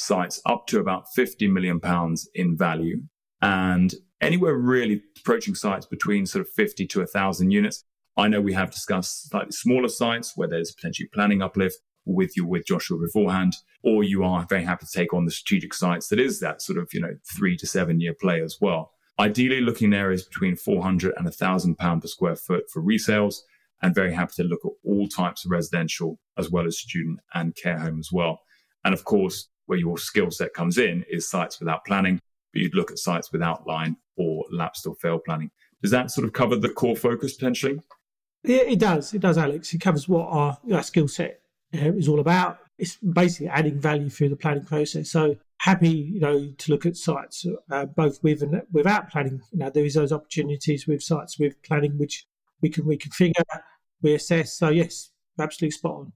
Sites 0.00 0.40
up 0.44 0.66
to 0.66 0.80
about 0.80 1.04
50 1.14 1.46
million 1.48 1.78
pounds 1.78 2.28
in 2.34 2.56
value 2.56 3.02
and 3.40 3.94
anywhere 4.20 4.56
really 4.56 5.02
approaching 5.18 5.54
sites 5.54 5.86
between 5.86 6.26
sort 6.26 6.40
of 6.40 6.52
50 6.52 6.86
to 6.88 6.98
1,000 7.00 7.50
units. 7.52 7.84
I 8.16 8.26
know 8.26 8.40
we 8.40 8.54
have 8.54 8.72
discussed 8.72 9.30
slightly 9.30 9.52
smaller 9.52 9.88
sites 9.88 10.32
where 10.34 10.48
there's 10.48 10.72
potentially 10.72 11.08
planning 11.14 11.42
uplift 11.42 11.76
with 12.06 12.36
you 12.36 12.46
with 12.46 12.66
Joshua 12.66 12.98
beforehand, 12.98 13.56
or 13.82 14.04
you 14.04 14.24
are 14.24 14.46
very 14.48 14.64
happy 14.64 14.86
to 14.86 14.92
take 14.92 15.12
on 15.12 15.24
the 15.24 15.30
strategic 15.30 15.74
sites 15.74 16.08
that 16.08 16.20
is 16.20 16.40
that 16.40 16.62
sort 16.62 16.78
of, 16.78 16.88
you 16.92 17.00
know, 17.00 17.16
three 17.36 17.56
to 17.56 17.66
seven 17.66 18.00
year 18.00 18.14
play 18.14 18.40
as 18.42 18.58
well. 18.60 18.92
Ideally 19.18 19.60
looking 19.60 19.92
in 19.92 19.94
areas 19.94 20.24
between 20.24 20.56
400 20.56 21.14
and 21.16 21.24
1,000 21.24 21.76
pound 21.76 22.02
per 22.02 22.08
square 22.08 22.36
foot 22.36 22.64
for 22.70 22.82
resales 22.82 23.36
and 23.82 23.94
very 23.94 24.12
happy 24.12 24.32
to 24.36 24.44
look 24.44 24.64
at 24.64 24.72
all 24.84 25.08
types 25.08 25.44
of 25.44 25.50
residential 25.50 26.18
as 26.38 26.50
well 26.50 26.66
as 26.66 26.78
student 26.78 27.20
and 27.34 27.54
care 27.54 27.78
home 27.78 28.00
as 28.00 28.10
well. 28.12 28.40
And 28.84 28.92
of 28.92 29.04
course, 29.04 29.48
where 29.66 29.78
your 29.78 29.98
skill 29.98 30.30
set 30.30 30.52
comes 30.52 30.78
in 30.78 31.04
is 31.10 31.28
sites 31.28 31.60
without 31.60 31.84
planning, 31.84 32.20
but 32.52 32.62
you'd 32.62 32.74
look 32.74 32.90
at 32.90 32.98
sites 32.98 33.32
with 33.32 33.42
outline 33.42 33.96
or 34.16 34.44
lapsed 34.50 34.86
or 34.86 34.94
failed 34.96 35.24
planning. 35.24 35.50
Does 35.82 35.90
that 35.90 36.10
sort 36.10 36.26
of 36.26 36.32
cover 36.32 36.56
the 36.56 36.68
core 36.68 36.96
focus 36.96 37.34
potentially? 37.34 37.80
Yeah, 38.42 38.62
it 38.62 38.78
does. 38.78 39.14
It 39.14 39.20
does, 39.20 39.38
Alex. 39.38 39.72
It 39.72 39.80
covers 39.80 40.08
what 40.08 40.28
our, 40.28 40.58
our 40.72 40.82
skill 40.82 41.08
set 41.08 41.40
uh, 41.74 41.92
is 41.92 42.08
all 42.08 42.20
about. 42.20 42.58
It's 42.78 42.96
basically 42.96 43.48
adding 43.48 43.78
value 43.78 44.10
through 44.10 44.30
the 44.30 44.36
planning 44.36 44.64
process. 44.64 45.10
So 45.10 45.36
happy, 45.58 45.88
you 45.88 46.20
know, 46.20 46.52
to 46.58 46.72
look 46.72 46.86
at 46.86 46.96
sites 46.96 47.46
uh, 47.70 47.86
both 47.86 48.22
with 48.22 48.42
and 48.42 48.62
without 48.72 49.10
planning. 49.10 49.40
You 49.52 49.58
know, 49.58 49.70
there 49.70 49.84
is 49.84 49.94
those 49.94 50.12
opportunities 50.12 50.86
with 50.86 51.02
sites 51.02 51.38
with 51.38 51.62
planning 51.62 51.98
which 51.98 52.26
we 52.60 52.68
can 52.68 52.84
reconfigure, 52.84 53.44
we 54.02 54.14
assess. 54.14 54.54
So 54.58 54.68
yes, 54.68 55.10
absolutely 55.38 55.72
spot 55.72 55.92
on. 55.92 56.12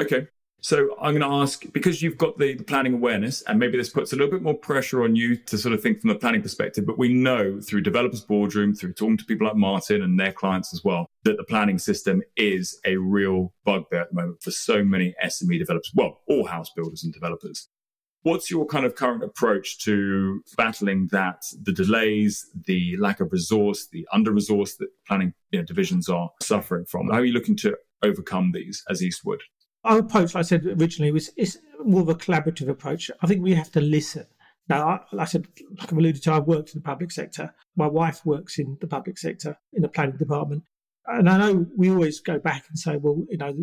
Okay. 0.00 0.26
So 0.62 0.94
I'm 1.00 1.18
going 1.18 1.28
to 1.28 1.42
ask 1.42 1.64
because 1.72 2.02
you've 2.02 2.16
got 2.16 2.38
the, 2.38 2.54
the, 2.54 2.62
planning 2.62 2.94
awareness, 2.94 3.42
and 3.42 3.58
maybe 3.58 3.76
this 3.76 3.90
puts 3.90 4.12
a 4.12 4.16
little 4.16 4.30
bit 4.30 4.42
more 4.42 4.54
pressure 4.54 5.02
on 5.02 5.16
you 5.16 5.34
to 5.34 5.58
sort 5.58 5.74
of 5.74 5.82
think 5.82 6.00
from 6.00 6.08
the 6.08 6.14
planning 6.14 6.40
perspective. 6.40 6.86
But 6.86 6.98
we 6.98 7.12
know 7.12 7.60
through 7.60 7.80
developers 7.80 8.20
boardroom, 8.20 8.72
through 8.72 8.92
talking 8.92 9.16
to 9.16 9.24
people 9.24 9.48
like 9.48 9.56
Martyn 9.56 10.02
and 10.02 10.18
their 10.20 10.30
clients 10.30 10.72
as 10.72 10.84
well, 10.84 11.10
that 11.24 11.36
the 11.36 11.42
planning 11.42 11.80
system 11.80 12.22
is 12.36 12.78
a 12.86 12.96
real 12.96 13.52
bugbear 13.64 14.02
at 14.02 14.10
the 14.10 14.14
moment 14.14 14.40
for 14.40 14.52
so 14.52 14.84
many 14.84 15.16
SME 15.24 15.58
developers, 15.58 15.90
well, 15.96 16.20
all 16.28 16.46
house 16.46 16.70
builders 16.76 17.02
and 17.02 17.12
developers. 17.12 17.68
What's 18.22 18.48
your 18.48 18.64
kind 18.64 18.86
of 18.86 18.94
current 18.94 19.24
approach 19.24 19.80
to 19.80 20.44
battling 20.56 21.08
that, 21.10 21.42
the 21.60 21.72
delays, 21.72 22.48
the 22.66 22.96
lack 22.98 23.18
of 23.18 23.32
resource, 23.32 23.88
the 23.90 24.06
under 24.12 24.30
resource 24.30 24.76
that 24.76 24.90
planning 25.08 25.34
you 25.50 25.58
know, 25.58 25.64
divisions 25.64 26.08
are 26.08 26.30
suffering 26.40 26.84
from? 26.84 27.08
How 27.08 27.18
are 27.18 27.24
you 27.24 27.32
looking 27.32 27.56
to 27.56 27.76
overcome 28.04 28.52
these 28.52 28.84
as 28.88 29.02
Eastwood? 29.02 29.40
Our 29.84 29.98
approach, 29.98 30.34
like 30.34 30.44
I 30.44 30.46
said 30.46 30.64
originally, 30.64 31.10
was 31.10 31.30
is 31.36 31.60
more 31.84 32.02
of 32.02 32.08
a 32.08 32.14
collaborative 32.14 32.68
approach. 32.68 33.10
I 33.20 33.26
think 33.26 33.42
we 33.42 33.54
have 33.54 33.72
to 33.72 33.80
listen. 33.80 34.26
Now, 34.68 35.04
like 35.12 35.28
I 35.28 35.30
said, 35.30 35.48
like 35.78 35.92
I've 35.92 35.98
alluded 35.98 36.22
to, 36.22 36.32
I've 36.32 36.46
worked 36.46 36.70
in 36.70 36.80
the 36.80 36.84
public 36.84 37.10
sector. 37.10 37.52
My 37.76 37.88
wife 37.88 38.24
works 38.24 38.58
in 38.58 38.78
the 38.80 38.86
public 38.86 39.18
sector 39.18 39.58
in 39.72 39.82
the 39.82 39.88
planning 39.88 40.16
department. 40.16 40.62
And 41.06 41.28
I 41.28 41.36
know 41.36 41.66
we 41.76 41.90
always 41.90 42.20
go 42.20 42.38
back 42.38 42.64
and 42.68 42.78
say, 42.78 42.96
well, 42.96 43.24
you 43.28 43.38
know, 43.38 43.54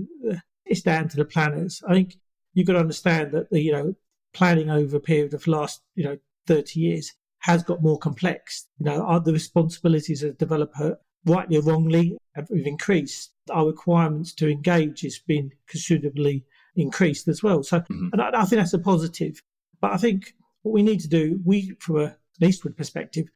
it's 0.65 0.81
down 0.81 1.07
to 1.09 1.17
the 1.17 1.23
planners. 1.25 1.81
I 1.87 1.93
think 1.93 2.15
you've 2.53 2.67
got 2.67 2.73
to 2.73 2.79
understand 2.79 3.31
that, 3.31 3.49
the, 3.49 3.61
you 3.61 3.71
know, 3.71 3.95
planning 4.33 4.69
over 4.69 4.97
a 4.97 5.01
period 5.01 5.33
of 5.33 5.47
last, 5.47 5.81
you 5.95 6.03
know, 6.03 6.17
30 6.47 6.79
years 6.79 7.13
has 7.39 7.63
got 7.63 7.81
more 7.81 7.97
complex. 7.97 8.67
You 8.77 8.87
know, 8.87 9.19
the 9.19 9.31
responsibilities 9.31 10.21
of 10.21 10.31
the 10.31 10.45
developer 10.45 10.99
rightly 11.25 11.57
or 11.57 11.61
wrongly 11.61 12.17
we've 12.49 12.67
increased? 12.67 13.31
Our 13.49 13.67
requirements 13.67 14.33
to 14.35 14.49
engage 14.49 15.01
has 15.01 15.19
been 15.19 15.51
considerably 15.67 16.45
increased 16.75 17.27
as 17.27 17.43
well. 17.43 17.63
So, 17.63 17.79
mm-hmm. 17.79 18.09
and 18.13 18.21
I, 18.21 18.29
I, 18.41 18.45
think 18.45 18.59
that's 18.59 18.73
a 18.73 18.79
positive. 18.79 19.41
But 19.81 19.91
I 19.91 19.97
think 19.97 20.33
what 20.61 20.73
we 20.73 20.83
need 20.83 20.99
to 21.01 21.07
do, 21.07 21.39
we, 21.43 21.75
from 21.79 21.97
a, 21.97 22.03
an 22.03 22.47
Eastwood 22.47 22.77
perspective, 22.77 23.27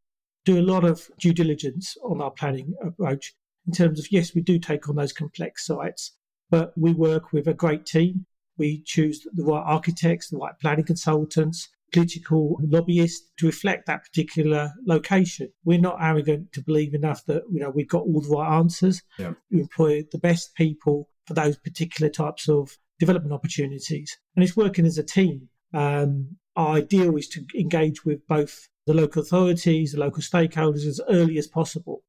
do 0.46 0.60
a 0.60 0.62
lot 0.62 0.84
of 0.84 1.10
due 1.20 1.34
diligence 1.34 1.96
on 2.04 2.22
our 2.22 2.32
planning 2.32 2.74
approach 2.84 3.34
in 3.66 3.74
terms 3.74 4.00
of, 4.00 4.12
yes, 4.12 4.36
we 4.36 4.42
do 4.42 4.60
take 4.60 4.90
on 4.90 4.96
those 4.96 5.14
complex 5.14 5.66
sites, 5.66 6.14
but 6.50 6.74
we 6.78 6.94
work 6.94 7.32
with 7.32 7.48
a 7.48 7.54
great 7.54 7.86
team. 7.86 8.26
We 8.58 8.84
choose 8.84 9.26
the 9.34 9.44
right 9.44 9.64
architects, 9.66 10.30
the 10.30 10.38
right 10.38 10.54
planning 10.60 10.86
consultants, 10.86 11.70
political 11.94 12.60
lobbyists 12.62 13.32
to 13.38 13.46
reflect 13.46 13.86
that 13.86 14.04
particular 14.04 14.72
location. 14.86 15.50
We're 15.64 15.80
not 15.80 15.98
arrogant 16.02 16.52
to 16.54 16.62
believe 16.62 16.94
enough 16.94 17.26
that 17.28 17.44
you 17.52 17.60
know 17.60 17.70
we've 17.70 17.88
got 17.88 18.04
all 18.04 18.22
the 18.22 18.36
right 18.36 18.58
answers. 18.58 19.02
Yeah. 19.18 19.34
We 19.52 19.62
employ 19.62 20.04
the 20.12 20.18
best 20.18 20.56
people 20.56 21.10
for 21.26 21.36
those 21.36 21.58
particular 21.58 22.10
types 22.10 22.50
of 22.50 22.78
development 23.00 23.34
opportunities, 23.34 24.18
and 24.36 24.44
it's 24.44 24.58
working 24.58 24.86
as 24.86 24.98
a 24.98 25.04
team. 25.04 25.50
Um, 25.74 26.38
our 26.56 26.76
ideal 26.76 27.16
is 27.18 27.28
to 27.30 27.46
engage 27.58 28.06
with 28.06 28.28
both 28.28 28.68
the 28.86 28.94
local 28.94 29.22
authorities, 29.22 29.94
the 29.94 30.00
local 30.00 30.22
stakeholders 30.22 30.86
as 30.86 31.00
early 31.10 31.38
as 31.38 31.48
possible, 31.48 32.04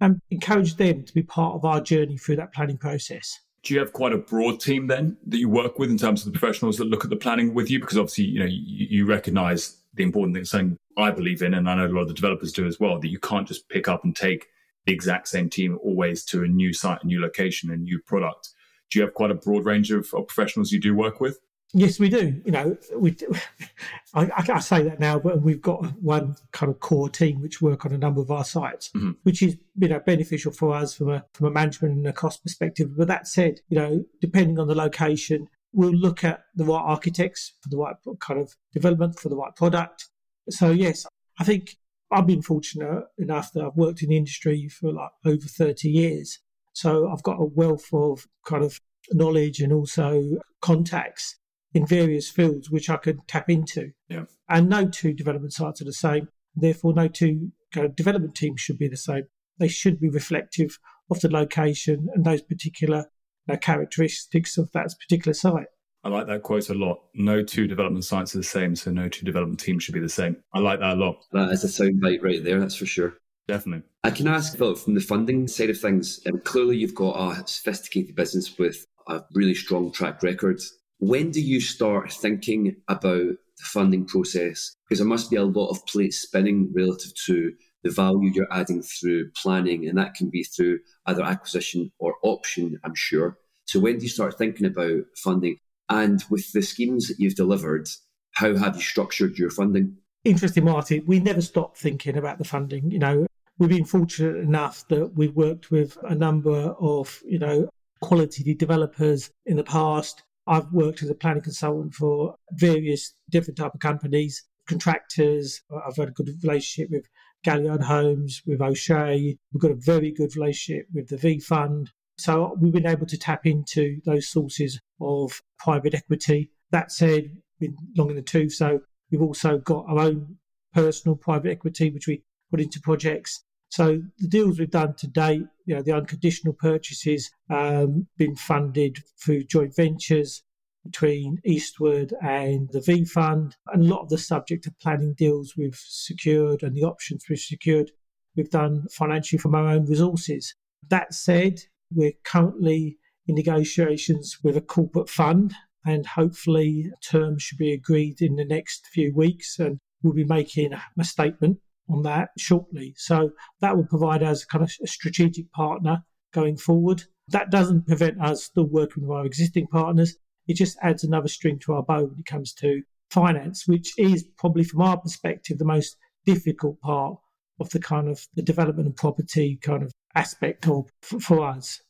and 0.00 0.20
encourage 0.30 0.76
them 0.76 1.04
to 1.04 1.12
be 1.12 1.22
part 1.22 1.54
of 1.54 1.64
our 1.64 1.80
journey 1.80 2.16
through 2.16 2.36
that 2.36 2.54
planning 2.54 2.78
process 2.78 3.40
do 3.62 3.74
you 3.74 3.80
have 3.80 3.92
quite 3.92 4.12
a 4.12 4.18
broad 4.18 4.60
team 4.60 4.86
then 4.86 5.16
that 5.26 5.38
you 5.38 5.48
work 5.48 5.78
with 5.78 5.90
in 5.90 5.98
terms 5.98 6.24
of 6.24 6.32
the 6.32 6.38
professionals 6.38 6.78
that 6.78 6.86
look 6.86 7.04
at 7.04 7.10
the 7.10 7.16
planning 7.16 7.52
with 7.52 7.70
you? 7.70 7.78
Because 7.78 7.98
obviously, 7.98 8.24
you 8.24 8.38
know, 8.40 8.46
you, 8.46 8.86
you 8.90 9.06
recognize 9.06 9.76
the 9.94 10.02
important 10.02 10.34
thing, 10.34 10.44
something 10.44 10.78
I 10.96 11.10
believe 11.10 11.42
in, 11.42 11.54
and 11.54 11.68
I 11.68 11.74
know 11.74 11.86
a 11.86 11.88
lot 11.88 12.02
of 12.02 12.08
the 12.08 12.14
developers 12.14 12.52
do 12.52 12.66
as 12.66 12.80
well, 12.80 12.98
that 12.98 13.08
you 13.08 13.18
can't 13.18 13.46
just 13.46 13.68
pick 13.68 13.88
up 13.88 14.04
and 14.04 14.16
take 14.16 14.46
the 14.86 14.92
exact 14.92 15.28
same 15.28 15.50
team 15.50 15.78
always 15.82 16.24
to 16.26 16.42
a 16.42 16.48
new 16.48 16.72
site, 16.72 17.02
a 17.02 17.06
new 17.06 17.20
location, 17.20 17.70
a 17.70 17.76
new 17.76 18.00
product. 18.00 18.50
Do 18.90 18.98
you 18.98 19.04
have 19.04 19.14
quite 19.14 19.30
a 19.30 19.34
broad 19.34 19.66
range 19.66 19.90
of, 19.90 20.08
of 20.14 20.26
professionals 20.26 20.72
you 20.72 20.80
do 20.80 20.94
work 20.94 21.20
with? 21.20 21.38
Yes, 21.72 22.00
we 22.00 22.08
do. 22.08 22.40
You 22.44 22.50
know, 22.50 22.76
we. 22.96 23.12
Do, 23.12 23.32
I, 24.14 24.28
I, 24.36 24.58
say 24.58 24.82
that 24.82 24.98
now, 24.98 25.20
but 25.20 25.40
we've 25.40 25.62
got 25.62 25.84
one 26.02 26.34
kind 26.50 26.70
of 26.70 26.80
core 26.80 27.08
team 27.08 27.40
which 27.40 27.62
work 27.62 27.86
on 27.86 27.92
a 27.92 27.98
number 27.98 28.20
of 28.20 28.30
our 28.30 28.44
sites, 28.44 28.88
mm-hmm. 28.88 29.12
which 29.22 29.40
is 29.40 29.56
you 29.76 29.88
know 29.88 30.00
beneficial 30.00 30.50
for 30.50 30.74
us 30.74 30.94
from 30.94 31.10
a 31.10 31.24
from 31.32 31.46
a 31.46 31.50
management 31.50 31.94
and 31.94 32.06
a 32.06 32.12
cost 32.12 32.42
perspective. 32.42 32.96
But 32.96 33.06
that 33.08 33.28
said, 33.28 33.60
you 33.68 33.78
know, 33.78 34.04
depending 34.20 34.58
on 34.58 34.66
the 34.66 34.74
location, 34.74 35.46
we'll 35.72 35.92
look 35.92 36.24
at 36.24 36.42
the 36.56 36.64
right 36.64 36.82
architects 36.82 37.52
for 37.60 37.68
the 37.68 37.76
right 37.76 37.94
kind 38.18 38.40
of 38.40 38.56
development 38.72 39.20
for 39.20 39.28
the 39.28 39.36
right 39.36 39.54
product. 39.54 40.08
So 40.48 40.70
yes, 40.72 41.06
I 41.38 41.44
think 41.44 41.76
I've 42.10 42.26
been 42.26 42.42
fortunate 42.42 43.04
enough 43.16 43.52
that 43.52 43.64
I've 43.64 43.76
worked 43.76 44.02
in 44.02 44.08
the 44.08 44.16
industry 44.16 44.68
for 44.68 44.92
like 44.92 45.10
over 45.24 45.46
thirty 45.46 45.88
years, 45.88 46.40
so 46.72 47.08
I've 47.08 47.22
got 47.22 47.40
a 47.40 47.44
wealth 47.44 47.86
of 47.92 48.26
kind 48.44 48.64
of 48.64 48.80
knowledge 49.12 49.60
and 49.60 49.72
also 49.72 50.38
contacts 50.60 51.36
in 51.72 51.86
various 51.86 52.30
fields 52.30 52.70
which 52.70 52.90
I 52.90 52.96
could 52.96 53.26
tap 53.28 53.48
into. 53.48 53.92
Yeah. 54.08 54.24
And 54.48 54.68
no 54.68 54.88
two 54.88 55.12
development 55.12 55.52
sites 55.52 55.80
are 55.80 55.84
the 55.84 55.92
same. 55.92 56.28
Therefore, 56.54 56.92
no 56.94 57.08
two 57.08 57.52
kind 57.72 57.86
of 57.86 57.96
development 57.96 58.34
teams 58.34 58.60
should 58.60 58.78
be 58.78 58.88
the 58.88 58.96
same. 58.96 59.24
They 59.58 59.68
should 59.68 60.00
be 60.00 60.08
reflective 60.08 60.78
of 61.10 61.20
the 61.20 61.30
location 61.30 62.08
and 62.14 62.24
those 62.24 62.42
particular 62.42 63.06
uh, 63.48 63.56
characteristics 63.56 64.58
of 64.58 64.70
that 64.72 64.92
particular 65.00 65.34
site. 65.34 65.66
I 66.02 66.08
like 66.08 66.26
that 66.28 66.42
quote 66.42 66.70
a 66.70 66.74
lot. 66.74 66.98
No 67.14 67.42
two 67.42 67.66
development 67.66 68.04
sites 68.04 68.34
are 68.34 68.38
the 68.38 68.44
same, 68.44 68.74
so 68.74 68.90
no 68.90 69.08
two 69.08 69.26
development 69.26 69.60
teams 69.60 69.84
should 69.84 69.94
be 69.94 70.00
the 70.00 70.08
same. 70.08 70.36
I 70.54 70.60
like 70.60 70.80
that 70.80 70.94
a 70.96 71.00
lot. 71.00 71.24
That 71.32 71.50
is 71.50 71.62
a 71.62 71.66
soundbite 71.66 72.22
right 72.22 72.42
there, 72.42 72.58
that's 72.58 72.76
for 72.76 72.86
sure. 72.86 73.14
Definitely. 73.48 73.86
I 74.02 74.10
can 74.10 74.28
ask, 74.28 74.56
Philip, 74.56 74.78
from 74.78 74.94
the 74.94 75.00
funding 75.00 75.46
side 75.46 75.70
of 75.70 75.78
things, 75.78 76.20
um, 76.26 76.40
clearly 76.40 76.78
you've 76.78 76.94
got 76.94 77.38
a 77.38 77.46
sophisticated 77.46 78.14
business 78.14 78.58
with 78.58 78.86
a 79.08 79.22
really 79.34 79.54
strong 79.54 79.92
track 79.92 80.22
record 80.22 80.60
when 81.00 81.30
do 81.30 81.40
you 81.40 81.60
start 81.60 82.12
thinking 82.12 82.76
about 82.88 83.16
the 83.16 83.64
funding 83.64 84.06
process? 84.06 84.76
Because 84.86 85.00
there 85.00 85.08
must 85.08 85.30
be 85.30 85.36
a 85.36 85.44
lot 85.44 85.70
of 85.70 85.84
plates 85.86 86.18
spinning 86.18 86.70
relative 86.74 87.12
to 87.26 87.52
the 87.82 87.90
value 87.90 88.30
you're 88.32 88.52
adding 88.52 88.82
through 88.82 89.30
planning, 89.32 89.88
and 89.88 89.96
that 89.96 90.14
can 90.14 90.28
be 90.28 90.44
through 90.44 90.78
either 91.06 91.22
acquisition 91.22 91.90
or 91.98 92.14
option, 92.22 92.78
I'm 92.84 92.94
sure. 92.94 93.38
So 93.64 93.80
when 93.80 93.98
do 93.98 94.04
you 94.04 94.10
start 94.10 94.36
thinking 94.36 94.66
about 94.66 95.04
funding? 95.16 95.56
And 95.88 96.22
with 96.30 96.52
the 96.52 96.62
schemes 96.62 97.08
that 97.08 97.18
you've 97.18 97.34
delivered, 97.34 97.88
how 98.32 98.54
have 98.56 98.76
you 98.76 98.82
structured 98.82 99.38
your 99.38 99.50
funding? 99.50 99.96
Interesting, 100.24 100.64
Marty. 100.64 101.00
We 101.00 101.18
never 101.18 101.40
stop 101.40 101.76
thinking 101.76 102.18
about 102.18 102.36
the 102.36 102.44
funding. 102.44 102.90
You 102.90 102.98
know, 102.98 103.26
we've 103.58 103.70
been 103.70 103.86
fortunate 103.86 104.36
enough 104.36 104.86
that 104.88 105.14
we've 105.14 105.34
worked 105.34 105.70
with 105.70 105.96
a 106.02 106.14
number 106.14 106.74
of, 106.78 107.22
you 107.24 107.38
know, 107.38 107.70
quality 108.02 108.54
developers 108.54 109.30
in 109.46 109.56
the 109.56 109.64
past. 109.64 110.22
I've 110.50 110.72
worked 110.72 111.00
as 111.04 111.08
a 111.08 111.14
planning 111.14 111.44
consultant 111.44 111.94
for 111.94 112.34
various 112.54 113.14
different 113.30 113.56
type 113.56 113.72
of 113.72 113.78
companies, 113.78 114.42
contractors. 114.66 115.62
I've 115.86 115.96
had 115.96 116.08
a 116.08 116.12
good 116.12 116.28
relationship 116.42 116.90
with 116.90 117.06
Galliard 117.44 117.82
Homes, 117.82 118.42
with 118.44 118.60
O'Shea. 118.60 119.38
We've 119.52 119.62
got 119.62 119.70
a 119.70 119.76
very 119.76 120.10
good 120.10 120.34
relationship 120.34 120.86
with 120.92 121.08
the 121.08 121.18
V 121.18 121.38
Fund. 121.38 121.92
So 122.18 122.56
we've 122.60 122.72
been 122.72 122.84
able 122.84 123.06
to 123.06 123.16
tap 123.16 123.46
into 123.46 124.00
those 124.04 124.28
sources 124.28 124.80
of 125.00 125.40
private 125.56 125.94
equity. 125.94 126.50
That 126.72 126.90
said, 126.90 127.30
been 127.60 127.76
long 127.96 128.10
in 128.10 128.16
the 128.16 128.22
tooth, 128.22 128.52
so 128.52 128.80
we've 129.10 129.22
also 129.22 129.58
got 129.58 129.86
our 129.88 130.00
own 130.00 130.36
personal 130.74 131.14
private 131.14 131.52
equity, 131.52 131.90
which 131.90 132.08
we 132.08 132.24
put 132.50 132.60
into 132.60 132.80
projects. 132.80 133.44
So 133.70 134.02
the 134.18 134.28
deals 134.28 134.58
we've 134.58 134.70
done 134.70 134.94
to 134.94 135.06
date, 135.06 135.44
you 135.64 135.76
know, 135.76 135.82
the 135.82 135.92
unconditional 135.92 136.54
purchases, 136.54 137.30
um, 137.48 138.08
been 138.18 138.34
funded 138.34 138.98
through 139.22 139.44
joint 139.44 139.76
ventures 139.76 140.42
between 140.84 141.38
Eastwood 141.44 142.12
and 142.20 142.68
the 142.72 142.80
V 142.80 143.04
Fund, 143.04 143.56
and 143.72 143.84
a 143.84 143.86
lot 143.86 144.02
of 144.02 144.08
the 144.08 144.18
subject 144.18 144.66
of 144.66 144.78
planning 144.80 145.14
deals 145.16 145.54
we've 145.56 145.78
secured 145.78 146.62
and 146.64 146.74
the 146.74 146.82
options 146.82 147.26
we've 147.28 147.38
secured, 147.38 147.92
we've 148.34 148.50
done 148.50 148.86
financially 148.90 149.38
from 149.38 149.54
our 149.54 149.68
own 149.68 149.86
resources. 149.86 150.54
That 150.88 151.14
said, 151.14 151.60
we're 151.92 152.14
currently 152.24 152.98
in 153.28 153.36
negotiations 153.36 154.38
with 154.42 154.56
a 154.56 154.60
corporate 154.60 155.10
fund, 155.10 155.54
and 155.86 156.06
hopefully 156.06 156.90
terms 157.08 157.42
should 157.42 157.58
be 157.58 157.72
agreed 157.72 158.20
in 158.20 158.34
the 158.34 158.44
next 158.44 158.86
few 158.86 159.14
weeks, 159.14 159.60
and 159.60 159.78
we'll 160.02 160.14
be 160.14 160.24
making 160.24 160.72
a 160.72 161.04
statement 161.04 161.58
on 161.90 162.02
that 162.02 162.30
shortly. 162.38 162.94
So 162.96 163.30
that 163.60 163.76
will 163.76 163.86
provide 163.86 164.22
us 164.22 164.44
kind 164.44 164.62
of 164.62 164.72
a 164.82 164.86
strategic 164.86 165.50
partner 165.52 166.04
going 166.32 166.56
forward. 166.56 167.04
That 167.28 167.50
doesn't 167.50 167.86
prevent 167.86 168.20
us 168.20 168.44
still 168.44 168.66
working 168.66 169.02
with 169.02 169.16
our 169.16 169.26
existing 169.26 169.66
partners. 169.66 170.16
It 170.46 170.54
just 170.56 170.78
adds 170.82 171.04
another 171.04 171.28
string 171.28 171.58
to 171.60 171.74
our 171.74 171.82
bow 171.82 172.04
when 172.04 172.18
it 172.18 172.26
comes 172.26 172.52
to 172.54 172.82
finance, 173.10 173.66
which 173.66 173.92
is 173.98 174.24
probably 174.38 174.64
from 174.64 174.82
our 174.82 174.96
perspective 174.96 175.58
the 175.58 175.64
most 175.64 175.96
difficult 176.24 176.80
part 176.80 177.16
of 177.58 177.70
the 177.70 177.78
kind 177.78 178.08
of 178.08 178.26
the 178.34 178.42
development 178.42 178.86
and 178.86 178.96
property 178.96 179.58
kind 179.62 179.82
of 179.82 179.92
aspect 180.14 180.66
of 180.66 180.88
for, 181.02 181.46
us. 181.46 181.80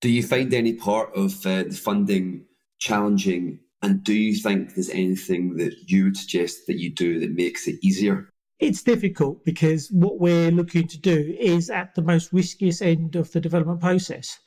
Do 0.00 0.08
you 0.08 0.22
find 0.22 0.52
any 0.54 0.72
part 0.72 1.14
of 1.14 1.44
uh, 1.46 1.64
the 1.64 1.78
funding 1.80 2.46
challenging? 2.78 3.60
And 3.82 4.02
do 4.02 4.14
you 4.14 4.34
think 4.34 4.74
there's 4.74 4.90
anything 4.90 5.56
that 5.56 5.74
you 5.86 6.04
would 6.04 6.16
suggest 6.16 6.66
that 6.66 6.78
you 6.78 6.92
do 6.92 7.20
that 7.20 7.32
makes 7.32 7.68
it 7.68 7.76
easier? 7.82 8.30
It's 8.60 8.82
difficult 8.82 9.42
because 9.42 9.88
what 9.90 10.20
we're 10.20 10.50
looking 10.50 10.86
to 10.88 11.00
do 11.00 11.34
is 11.40 11.70
at 11.70 11.94
the 11.94 12.02
most 12.02 12.30
riskiest 12.30 12.82
end 12.82 13.16
of 13.16 13.32
the 13.32 13.40
development 13.40 13.80
process. 13.80 14.38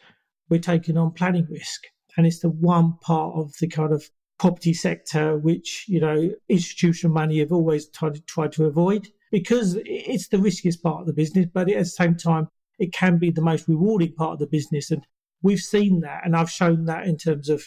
We're 0.50 0.60
taking 0.60 0.98
on 0.98 1.14
planning 1.14 1.48
risk, 1.50 1.82
and 2.16 2.28
it's 2.28 2.40
the 2.40 2.50
one 2.50 2.98
part 3.02 3.34
of 3.36 3.54
the 3.60 3.68
kind 3.68 3.92
of 3.92 4.08
property 4.38 4.74
sector 4.74 5.38
which 5.38 5.86
you 5.88 6.00
know 6.00 6.30
institutional 6.48 7.14
money 7.14 7.40
have 7.40 7.52
always 7.52 7.88
tried 7.88 8.16
to, 8.16 8.22
tried 8.22 8.52
to 8.52 8.66
avoid 8.66 9.08
because 9.32 9.80
it's 9.84 10.28
the 10.28 10.40
riskiest 10.40 10.84
part 10.84 11.02
of 11.02 11.08
the 11.08 11.14
business, 11.14 11.48
but 11.52 11.68
at 11.72 11.80
the 11.80 11.86
same 11.86 12.16
time 12.16 12.50
it 12.78 12.94
can 12.94 13.18
be 13.18 13.32
the 13.32 13.42
most 13.42 13.68
rewarding 13.68 14.14
part 14.14 14.34
of 14.34 14.40
the 14.40 14.46
business, 14.46 14.92
and 14.92 15.08
we've 15.42 15.60
seen 15.60 16.02
that, 16.02 16.22
and 16.24 16.36
I've 16.36 16.52
shown 16.52 16.86
that 16.86 17.08
in 17.08 17.18
terms 17.18 17.50
of 17.50 17.64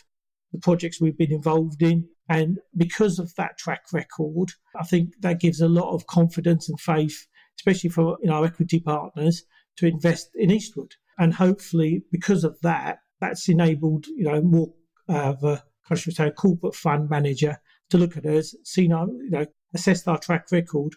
the 0.52 0.60
projects 0.60 1.00
we've 1.00 1.18
been 1.18 1.32
involved 1.32 1.82
in. 1.82 2.08
And 2.28 2.58
because 2.76 3.18
of 3.18 3.34
that 3.36 3.56
track 3.58 3.84
record, 3.92 4.50
I 4.78 4.84
think 4.84 5.14
that 5.20 5.40
gives 5.40 5.60
a 5.60 5.68
lot 5.68 5.92
of 5.92 6.06
confidence 6.06 6.68
and 6.68 6.80
faith, 6.80 7.26
especially 7.58 7.90
for 7.90 8.18
you 8.20 8.28
know, 8.28 8.34
our 8.34 8.46
equity 8.46 8.80
partners, 8.80 9.44
to 9.76 9.86
invest 9.86 10.30
in 10.34 10.50
Eastwood. 10.50 10.94
And 11.18 11.34
hopefully, 11.34 12.02
because 12.10 12.44
of 12.44 12.60
that, 12.62 12.98
that's 13.20 13.48
enabled 13.48 14.06
you 14.08 14.24
know 14.24 14.42
more 14.42 14.72
uh, 15.08 15.34
of 15.40 15.44
a, 15.44 15.96
say, 15.96 16.26
a 16.26 16.32
corporate 16.32 16.74
fund 16.74 17.08
manager 17.08 17.58
to 17.90 17.98
look 17.98 18.16
at 18.16 18.26
us, 18.26 18.54
seen 18.64 18.92
our, 18.92 19.06
you 19.06 19.30
know, 19.30 19.46
assessed 19.74 20.08
our 20.08 20.18
track 20.18 20.50
record, 20.50 20.94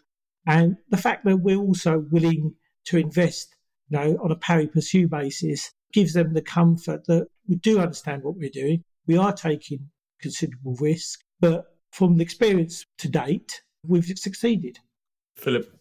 and 0.48 0.78
the 0.90 0.98
fact 0.98 1.26
that 1.26 1.38
we're 1.38 1.58
also 1.58 2.00
willing 2.12 2.56
to 2.86 2.98
invest, 2.98 3.56
you 3.90 3.98
know, 3.98 4.18
on 4.24 4.32
a 4.32 4.36
pari 4.36 4.68
passu 4.68 5.08
basis 5.08 5.72
gives 5.94 6.14
them 6.14 6.34
the 6.34 6.42
comfort 6.42 7.06
that 7.08 7.28
we 7.48 7.56
do 7.56 7.80
understand 7.80 8.24
what 8.24 8.36
we're 8.36 8.50
doing. 8.50 8.84
We 9.08 9.18
are 9.18 9.34
taking 9.34 9.90
considerable 10.22 10.76
risk. 10.80 11.22
But 11.40 11.66
from 11.92 12.18
the 12.18 12.24
experience 12.24 12.86
to 13.00 13.10
date, 13.10 13.62
we've 13.86 14.06
succeeded. 14.06 14.80
Philip, 15.38 15.72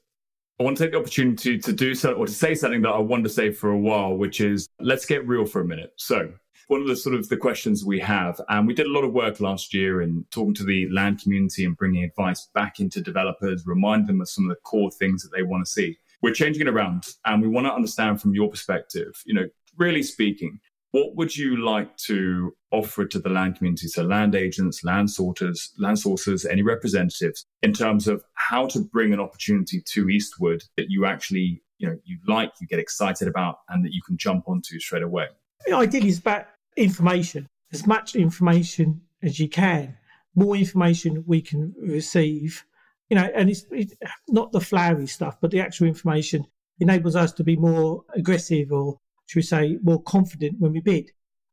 I 0.61 0.64
want 0.64 0.77
to 0.77 0.85
take 0.85 0.92
the 0.92 0.98
opportunity 0.98 1.59
to 1.59 1.72
do 1.72 1.94
so 1.94 2.14
or 2.14 2.27
to 2.27 2.33
say 2.33 2.55
something 2.55 2.83
that 2.83 2.90
I 2.90 2.98
wanted 2.98 3.24
to 3.24 3.29
say 3.29 3.53
for 3.53 3.70
a 3.70 3.79
while, 3.79 4.14
which 4.14 4.40
is 4.40 4.68
let's 4.81 5.07
get 5.07 5.27
real 5.27 5.46
for 5.46 5.61
a 5.61 5.64
minute. 5.64 5.92
So 5.96 6.33
one 6.68 6.83
of 6.83 6.87
the 6.87 6.96
sort 6.96 7.14
of 7.14 7.29
the 7.29 7.37
questions 7.37 7.85
we 7.85 7.98
have, 8.01 8.40
and 8.48 8.66
we 8.66 8.74
did 8.74 8.87
a 8.87 8.92
lot 8.92 9.05
of 9.05 9.12
work 9.12 9.40
last 9.40 9.72
year 9.72 10.03
in 10.03 10.24
talking 10.31 10.55
to 10.55 10.64
the 10.64 10.88
land 10.90 11.20
community 11.22 11.64
and 11.64 11.77
bringing 11.77 12.05
advice 12.05 12.48
back 12.55 12.81
into 12.81 13.01
developers, 13.01 13.66
remind 13.66 14.07
them 14.07 14.20
of 14.20 14.29
some 14.29 14.44
of 14.44 14.51
the 14.51 14.61
core 14.62 14.90
things 14.90 15.22
that 15.22 15.31
they 15.35 15.42
want 15.42 15.64
to 15.64 15.70
see. 15.70 15.96
We're 16.22 16.35
changing 16.35 16.66
it 16.66 16.68
around 16.68 17.07
and 17.24 17.40
we 17.40 17.48
want 17.48 17.66
to 17.66 17.72
understand 17.72 18.20
from 18.20 18.35
your 18.35 18.51
perspective, 18.51 19.22
you 19.24 19.35
know, 19.35 19.46
really 19.77 20.03
speaking, 20.03 20.59
what 20.92 21.16
would 21.16 21.37
you 21.37 21.64
like 21.64 21.96
to 21.96 22.55
offer 22.72 23.05
to 23.07 23.18
the 23.18 23.29
land 23.29 23.57
community? 23.57 23.88
So 23.88 24.03
land 24.03 24.35
agents, 24.35 24.85
land 24.85 25.11
sorters, 25.11 25.72
land 25.79 25.98
sources, 25.98 26.46
any 26.46 26.62
representatives 26.62 27.44
in 27.62 27.72
terms 27.72 28.09
of 28.09 28.24
how 28.35 28.66
to 28.68 28.81
bring 28.81 29.12
an 29.12 29.20
opportunity 29.20 29.83
to 29.85 30.09
Eastwood 30.09 30.62
that 30.77 30.87
you 30.88 31.05
actually, 31.05 31.62
you 31.79 31.88
know, 31.88 31.96
you 32.05 32.18
like, 32.27 32.53
you 32.61 32.66
get 32.66 32.79
excited 32.79 33.29
about 33.29 33.57
and 33.68 33.85
that 33.85 33.92
you 33.92 34.01
can 34.07 34.16
jump 34.16 34.48
onto 34.48 34.79
straight 34.81 35.03
away? 35.03 35.27
The 35.66 35.74
idea 35.74 36.05
is 36.05 36.18
about 36.18 36.46
information, 36.77 37.46
as 37.72 37.87
much 37.87 38.16
information 38.16 39.03
as 39.22 39.38
you 39.38 39.48
can. 39.48 39.96
More 40.35 40.57
information 40.57 41.24
we 41.27 41.42
can 41.42 41.74
receive, 41.81 42.64
you 43.11 43.16
know, 43.16 43.29
and 43.35 43.51
it's, 43.51 43.66
it's 43.72 43.94
not 44.29 44.53
the 44.53 44.61
flowery 44.61 45.07
stuff, 45.07 45.37
but 45.40 45.51
the 45.51 45.61
actual 45.61 45.88
information 45.88 46.46
enables 46.81 47.16
us 47.16 47.33
to 47.33 47.44
be 47.44 47.57
more 47.57 48.05
aggressive 48.14 48.72
or 48.72 48.98
should 49.29 49.38
we 49.38 49.43
say, 49.43 49.79
more 49.83 50.03
confident 50.03 50.57
when 50.59 50.73
we 50.73 50.81
bid. 50.81 51.11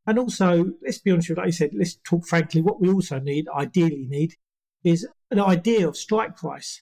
And 0.08 0.18
also, 0.18 0.72
let's 0.84 1.00
be 1.00 1.12
honest 1.12 1.30
with 1.30 1.38
you, 1.38 1.42
like 1.42 1.48
I 1.48 1.52
said, 1.52 1.72
let's 1.74 1.98
talk 2.04 2.26
frankly, 2.26 2.62
what 2.62 2.80
we 2.80 2.90
also 2.90 3.20
need, 3.20 3.48
ideally 3.56 4.08
need, 4.10 4.36
is 4.84 5.08
an 5.32 5.40
idea 5.40 5.88
of 5.88 5.98
strike 5.98 6.38
price. 6.38 6.82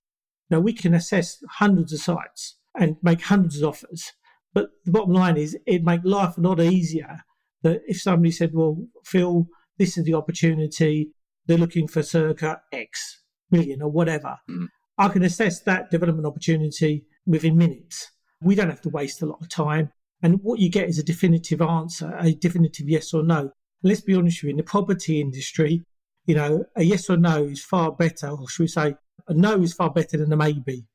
Now, 0.49 0.59
we 0.59 0.73
can 0.73 0.93
assess 0.93 1.43
hundreds 1.49 1.93
of 1.93 1.99
sites 1.99 2.57
and 2.77 2.97
make 3.01 3.21
hundreds 3.21 3.61
of 3.61 3.69
offers, 3.69 4.11
but 4.53 4.69
the 4.85 4.91
bottom 4.91 5.13
line 5.13 5.37
is 5.37 5.57
it'd 5.65 5.85
make 5.85 6.01
life 6.03 6.37
a 6.37 6.41
lot 6.41 6.59
easier 6.59 7.23
that 7.63 7.81
if 7.87 8.01
somebody 8.01 8.31
said, 8.31 8.51
well, 8.53 8.77
Phil, 9.05 9.47
this 9.77 9.97
is 9.97 10.03
the 10.03 10.13
opportunity, 10.13 11.11
they're 11.47 11.57
looking 11.57 11.87
for 11.87 12.03
circa 12.03 12.61
X 12.71 13.23
million 13.49 13.81
or 13.81 13.89
whatever. 13.89 14.37
Mm. 14.49 14.67
I 14.97 15.07
can 15.07 15.23
assess 15.23 15.61
that 15.61 15.89
development 15.89 16.27
opportunity 16.27 17.05
within 17.25 17.57
minutes. 17.57 18.11
We 18.41 18.55
don't 18.55 18.69
have 18.69 18.81
to 18.81 18.89
waste 18.89 19.21
a 19.21 19.25
lot 19.25 19.41
of 19.41 19.49
time. 19.49 19.91
And 20.23 20.39
what 20.41 20.59
you 20.59 20.69
get 20.69 20.87
is 20.87 20.97
a 20.97 21.03
definitive 21.03 21.61
answer, 21.61 22.15
a 22.17 22.33
definitive 22.33 22.89
yes 22.89 23.13
or 23.13 23.23
no. 23.23 23.39
And 23.39 23.51
let's 23.83 24.01
be 24.01 24.15
honest 24.15 24.37
with 24.37 24.43
you, 24.45 24.49
in 24.51 24.57
the 24.57 24.63
property 24.63 25.19
industry, 25.19 25.83
you 26.25 26.35
know, 26.35 26.63
a 26.77 26.83
yes 26.83 27.09
or 27.09 27.17
no 27.17 27.43
is 27.43 27.63
far 27.63 27.91
better, 27.91 28.29
or 28.29 28.47
should 28.49 28.63
we 28.63 28.67
say, 28.67 28.95
a 29.27 29.33
no 29.33 29.61
is 29.61 29.73
far 29.73 29.91
better 29.91 30.17
than 30.17 30.31
a 30.31 30.37
maybe. 30.37 30.85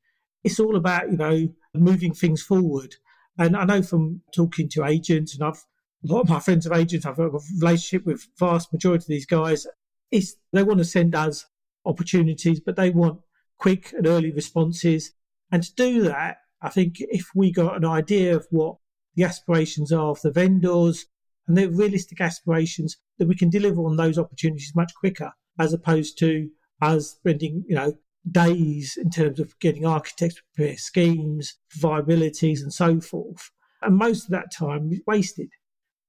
It's 0.43 0.59
all 0.59 0.75
about, 0.75 1.11
you 1.11 1.17
know, 1.17 1.47
moving 1.75 2.13
things 2.13 2.41
forward. 2.41 2.95
And 3.37 3.55
I 3.55 3.65
know 3.65 3.83
from 3.83 4.21
talking 4.35 4.67
to 4.69 4.85
agents, 4.85 5.35
and 5.35 5.43
I've 5.43 5.63
a 6.03 6.13
lot 6.13 6.21
of 6.21 6.29
my 6.29 6.39
friends 6.39 6.65
are 6.65 6.73
agents, 6.73 7.05
I've 7.05 7.17
got 7.17 7.25
a 7.25 7.39
relationship 7.59 8.05
with 8.05 8.25
vast 8.39 8.71
majority 8.73 9.03
of 9.03 9.07
these 9.07 9.25
guys. 9.25 9.67
It's 10.11 10.35
they 10.53 10.63
want 10.63 10.79
to 10.79 10.85
send 10.85 11.13
us 11.13 11.45
opportunities, 11.85 12.59
but 12.59 12.75
they 12.75 12.89
want 12.89 13.19
quick 13.59 13.93
and 13.93 14.07
early 14.07 14.31
responses. 14.31 15.11
And 15.51 15.61
to 15.61 15.75
do 15.75 16.03
that, 16.03 16.37
I 16.61 16.69
think 16.69 16.95
if 16.99 17.29
we 17.35 17.51
got 17.51 17.77
an 17.77 17.85
idea 17.85 18.35
of 18.35 18.47
what 18.49 18.77
the 19.19 19.25
aspirations 19.25 19.91
of 19.91 20.21
the 20.21 20.31
vendors 20.31 21.05
and 21.45 21.57
the 21.57 21.67
realistic 21.67 22.21
aspirations 22.21 22.95
that 23.17 23.27
we 23.27 23.35
can 23.35 23.49
deliver 23.49 23.81
on 23.81 23.97
those 23.97 24.17
opportunities 24.17 24.71
much 24.75 24.93
quicker 24.97 25.33
as 25.59 25.73
opposed 25.73 26.17
to 26.17 26.49
us 26.81 27.11
spending, 27.11 27.65
you 27.67 27.75
know, 27.75 27.93
days 28.31 28.97
in 28.97 29.09
terms 29.09 29.39
of 29.41 29.59
getting 29.59 29.85
architects 29.85 30.41
prepare 30.55 30.77
schemes, 30.77 31.57
viabilities 31.75 32.61
and 32.61 32.73
so 32.73 33.01
forth. 33.01 33.51
And 33.81 33.97
most 33.97 34.25
of 34.25 34.31
that 34.31 34.53
time 34.57 34.89
is 34.93 35.01
wasted. 35.05 35.49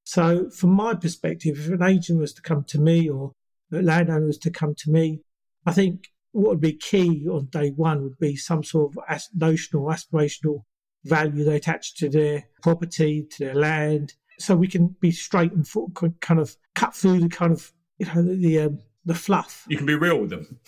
So 0.05 0.49
from 0.51 0.71
my 0.71 0.95
perspective, 0.95 1.59
if 1.59 1.69
an 1.69 1.83
agent 1.83 2.21
was 2.21 2.33
to 2.35 2.43
come 2.43 2.63
to 2.69 2.79
me 2.79 3.09
or 3.09 3.33
a 3.73 3.83
landowner 3.83 4.27
was 4.27 4.39
to 4.39 4.51
come 4.51 4.77
to 4.77 4.91
me, 4.91 5.23
I 5.67 5.73
think 5.73 6.11
what 6.31 6.51
would 6.51 6.61
be 6.61 6.75
key 6.75 7.27
on 7.29 7.47
day 7.47 7.71
one 7.71 8.03
would 8.05 8.19
be 8.19 8.37
some 8.37 8.63
sort 8.63 8.93
of 8.97 9.21
notional, 9.35 9.87
aspirational 9.87 10.63
value 11.05 11.45
they 11.45 11.57
attach 11.57 11.95
to 11.97 12.09
their 12.09 12.45
property, 12.63 13.27
to 13.31 13.47
their 13.47 13.55
land, 13.55 14.15
so 14.39 14.57
we 14.57 14.69
can 14.69 14.89
be 15.01 15.11
straight 15.11 15.53
and 15.53 15.67
kind 16.21 16.41
of 16.41 16.57
cut 16.75 16.95
through 16.95 17.21
the 17.21 17.29
kind 17.29 17.53
of 17.53 17.73
you 17.99 18.07
know 18.07 18.23
the 18.23 18.35
the, 18.35 18.61
um, 18.61 18.79
the 19.05 19.15
fluff. 19.15 19.65
You 19.69 19.77
can 19.77 19.87
be 19.87 19.95
real 19.95 20.21
with 20.21 20.31
them. 20.31 20.59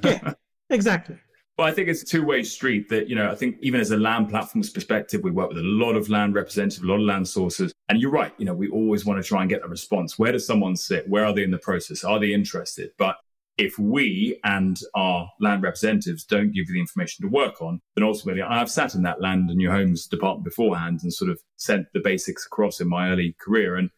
yeah, 0.04 0.34
exactly. 0.70 1.18
Well, 1.58 1.66
I 1.66 1.72
think 1.72 1.88
it's 1.88 2.02
a 2.02 2.06
two-way 2.06 2.44
street 2.44 2.88
that, 2.90 3.08
you 3.08 3.16
know, 3.16 3.28
I 3.28 3.34
think 3.34 3.56
even 3.62 3.80
as 3.80 3.90
a 3.90 3.96
land 3.96 4.28
platforms 4.28 4.70
perspective, 4.70 5.24
we 5.24 5.32
work 5.32 5.48
with 5.48 5.58
a 5.58 5.62
lot 5.64 5.96
of 5.96 6.08
land 6.08 6.34
representatives, 6.34 6.84
a 6.84 6.86
lot 6.86 7.00
of 7.00 7.00
land 7.00 7.26
sources. 7.26 7.72
And 7.88 8.00
you're 8.00 8.12
right, 8.12 8.32
you 8.38 8.44
know, 8.44 8.54
we 8.54 8.68
always 8.68 9.04
want 9.04 9.20
to 9.20 9.28
try 9.28 9.40
and 9.40 9.50
get 9.50 9.64
a 9.64 9.68
response. 9.68 10.20
Where 10.20 10.30
does 10.30 10.46
someone 10.46 10.76
sit? 10.76 11.08
Where 11.08 11.24
are 11.24 11.34
they 11.34 11.42
in 11.42 11.50
the 11.50 11.58
process? 11.58 12.04
Are 12.04 12.20
they 12.20 12.32
interested? 12.32 12.92
But 12.96 13.16
if 13.58 13.76
we 13.76 14.38
and 14.44 14.80
our 14.94 15.28
land 15.40 15.64
representatives 15.64 16.24
don't 16.24 16.52
give 16.52 16.68
you 16.68 16.74
the 16.74 16.80
information 16.80 17.24
to 17.24 17.30
work 17.30 17.60
on, 17.60 17.80
then 17.96 18.04
ultimately 18.04 18.40
I've 18.40 18.70
sat 18.70 18.94
in 18.94 19.02
that 19.02 19.20
land 19.20 19.50
and 19.50 19.60
your 19.60 19.72
homes 19.72 20.06
department 20.06 20.44
beforehand 20.44 21.00
and 21.02 21.12
sort 21.12 21.30
of 21.30 21.40
sent 21.56 21.86
the 21.92 22.00
basics 22.00 22.46
across 22.46 22.80
in 22.80 22.88
my 22.88 23.10
early 23.10 23.34
career. 23.40 23.74
And 23.74 23.90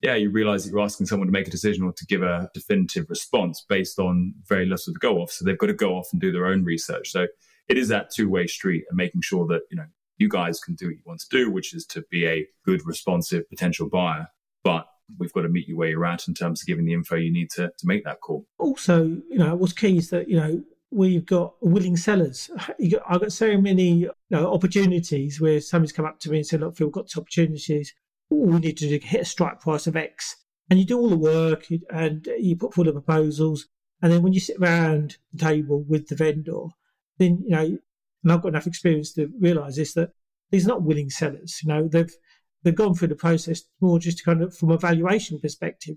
yeah, 0.00 0.14
you 0.14 0.30
realize 0.30 0.64
that 0.64 0.70
you're 0.70 0.80
asking 0.80 1.06
someone 1.06 1.28
to 1.28 1.32
make 1.32 1.46
a 1.46 1.50
decision 1.50 1.84
or 1.84 1.92
to 1.92 2.06
give 2.06 2.22
a 2.22 2.50
definitive 2.54 3.10
response 3.10 3.64
based 3.68 3.98
on 3.98 4.34
very 4.48 4.64
little 4.64 4.94
to 4.94 4.98
go 4.98 5.18
off. 5.18 5.30
So 5.30 5.44
they've 5.44 5.58
got 5.58 5.66
to 5.66 5.74
go 5.74 5.94
off 5.96 6.08
and 6.12 6.20
do 6.20 6.32
their 6.32 6.46
own 6.46 6.64
research. 6.64 7.10
So 7.10 7.26
it 7.68 7.76
is 7.76 7.88
that 7.88 8.10
two 8.10 8.30
way 8.30 8.46
street 8.46 8.84
and 8.88 8.96
making 8.96 9.20
sure 9.20 9.46
that, 9.48 9.60
you 9.70 9.76
know, 9.76 9.86
you 10.16 10.28
guys 10.28 10.58
can 10.58 10.74
do 10.74 10.86
what 10.86 10.94
you 10.94 11.02
want 11.04 11.20
to 11.20 11.28
do, 11.30 11.50
which 11.50 11.74
is 11.74 11.84
to 11.86 12.02
be 12.10 12.26
a 12.26 12.46
good, 12.64 12.86
responsive 12.86 13.48
potential 13.50 13.88
buyer. 13.88 14.28
But 14.64 14.86
we've 15.18 15.32
got 15.32 15.42
to 15.42 15.48
meet 15.48 15.68
you 15.68 15.76
where 15.76 15.88
you're 15.88 16.04
at 16.04 16.28
in 16.28 16.34
terms 16.34 16.62
of 16.62 16.66
giving 16.66 16.84
the 16.84 16.92
info 16.92 17.16
you 17.16 17.32
need 17.32 17.50
to, 17.50 17.68
to 17.68 17.86
make 17.86 18.04
that 18.04 18.20
call. 18.20 18.46
Also, 18.58 19.04
you 19.04 19.38
know, 19.38 19.54
what's 19.54 19.72
key 19.72 19.96
is 19.98 20.10
that, 20.10 20.28
you 20.28 20.36
know, 20.36 20.62
we've 20.90 21.24
got 21.24 21.54
willing 21.60 21.96
sellers. 21.96 22.50
I've 23.08 23.20
got 23.20 23.32
so 23.32 23.58
many 23.58 23.90
you 23.90 24.10
know, 24.30 24.52
opportunities 24.52 25.40
where 25.40 25.60
somebody's 25.60 25.92
come 25.92 26.04
up 26.04 26.20
to 26.20 26.30
me 26.30 26.38
and 26.38 26.46
said, 26.46 26.60
look, 26.60 26.76
Phil, 26.76 26.88
we've 26.88 26.94
got 26.94 27.16
opportunities. 27.16 27.94
All 28.30 28.46
we 28.46 28.58
need 28.58 28.76
to 28.78 28.88
do 28.88 28.96
is 28.96 29.04
hit 29.04 29.22
a 29.22 29.24
strike 29.24 29.60
price 29.60 29.86
of 29.86 29.96
X. 29.96 30.36
And 30.70 30.78
you 30.78 30.86
do 30.86 30.98
all 30.98 31.08
the 31.08 31.16
work 31.16 31.66
and 31.90 32.26
you 32.38 32.56
put 32.56 32.74
forward 32.74 32.94
the 32.94 33.00
proposals. 33.00 33.66
And 34.00 34.12
then 34.12 34.22
when 34.22 34.32
you 34.32 34.40
sit 34.40 34.56
around 34.58 35.16
the 35.32 35.44
table 35.44 35.84
with 35.88 36.08
the 36.08 36.16
vendor, 36.16 36.64
then, 37.18 37.42
you 37.44 37.50
know, 37.50 37.78
and 38.22 38.32
I've 38.32 38.42
got 38.42 38.48
enough 38.48 38.66
experience 38.66 39.12
to 39.14 39.30
realise 39.40 39.76
this, 39.76 39.94
that 39.94 40.10
these 40.50 40.64
are 40.66 40.68
not 40.68 40.82
willing 40.82 41.10
sellers. 41.10 41.60
You 41.62 41.68
know, 41.68 41.88
they've 41.88 42.12
they've 42.62 42.74
gone 42.74 42.94
through 42.94 43.08
the 43.08 43.14
process 43.14 43.62
more 43.80 43.98
just 43.98 44.24
kind 44.24 44.42
of 44.42 44.56
from 44.56 44.70
a 44.70 44.78
valuation 44.78 45.38
perspective, 45.40 45.96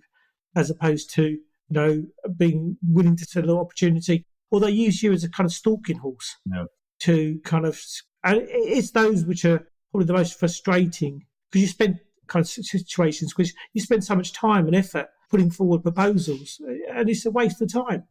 as 0.55 0.69
opposed 0.69 1.13
to 1.15 1.23
you 1.23 1.39
know 1.69 2.03
being 2.37 2.77
willing 2.87 3.17
to 3.17 3.25
sell 3.25 3.43
an 3.43 3.49
opportunity, 3.49 4.25
or 4.51 4.59
they 4.59 4.71
use 4.71 5.01
you 5.03 5.11
as 5.11 5.23
a 5.23 5.29
kind 5.29 5.45
of 5.45 5.53
stalking 5.53 5.97
horse 5.97 6.35
no. 6.45 6.67
to 6.99 7.39
kind 7.43 7.65
of. 7.65 7.79
And 8.23 8.41
it's 8.49 8.91
those 8.91 9.25
which 9.25 9.45
are 9.45 9.67
probably 9.91 10.07
the 10.07 10.13
most 10.13 10.39
frustrating 10.39 11.25
because 11.51 11.61
you 11.61 11.67
spend 11.67 11.99
kind 12.27 12.43
of 12.43 12.49
situations 12.49 13.33
because 13.33 13.53
you 13.73 13.81
spend 13.81 14.03
so 14.03 14.15
much 14.15 14.33
time 14.33 14.65
and 14.65 14.75
effort 14.75 15.07
putting 15.29 15.51
forward 15.51 15.83
proposals, 15.83 16.59
and 16.91 17.09
it's 17.09 17.25
a 17.25 17.31
waste 17.31 17.61
of 17.61 17.71
time. 17.71 18.03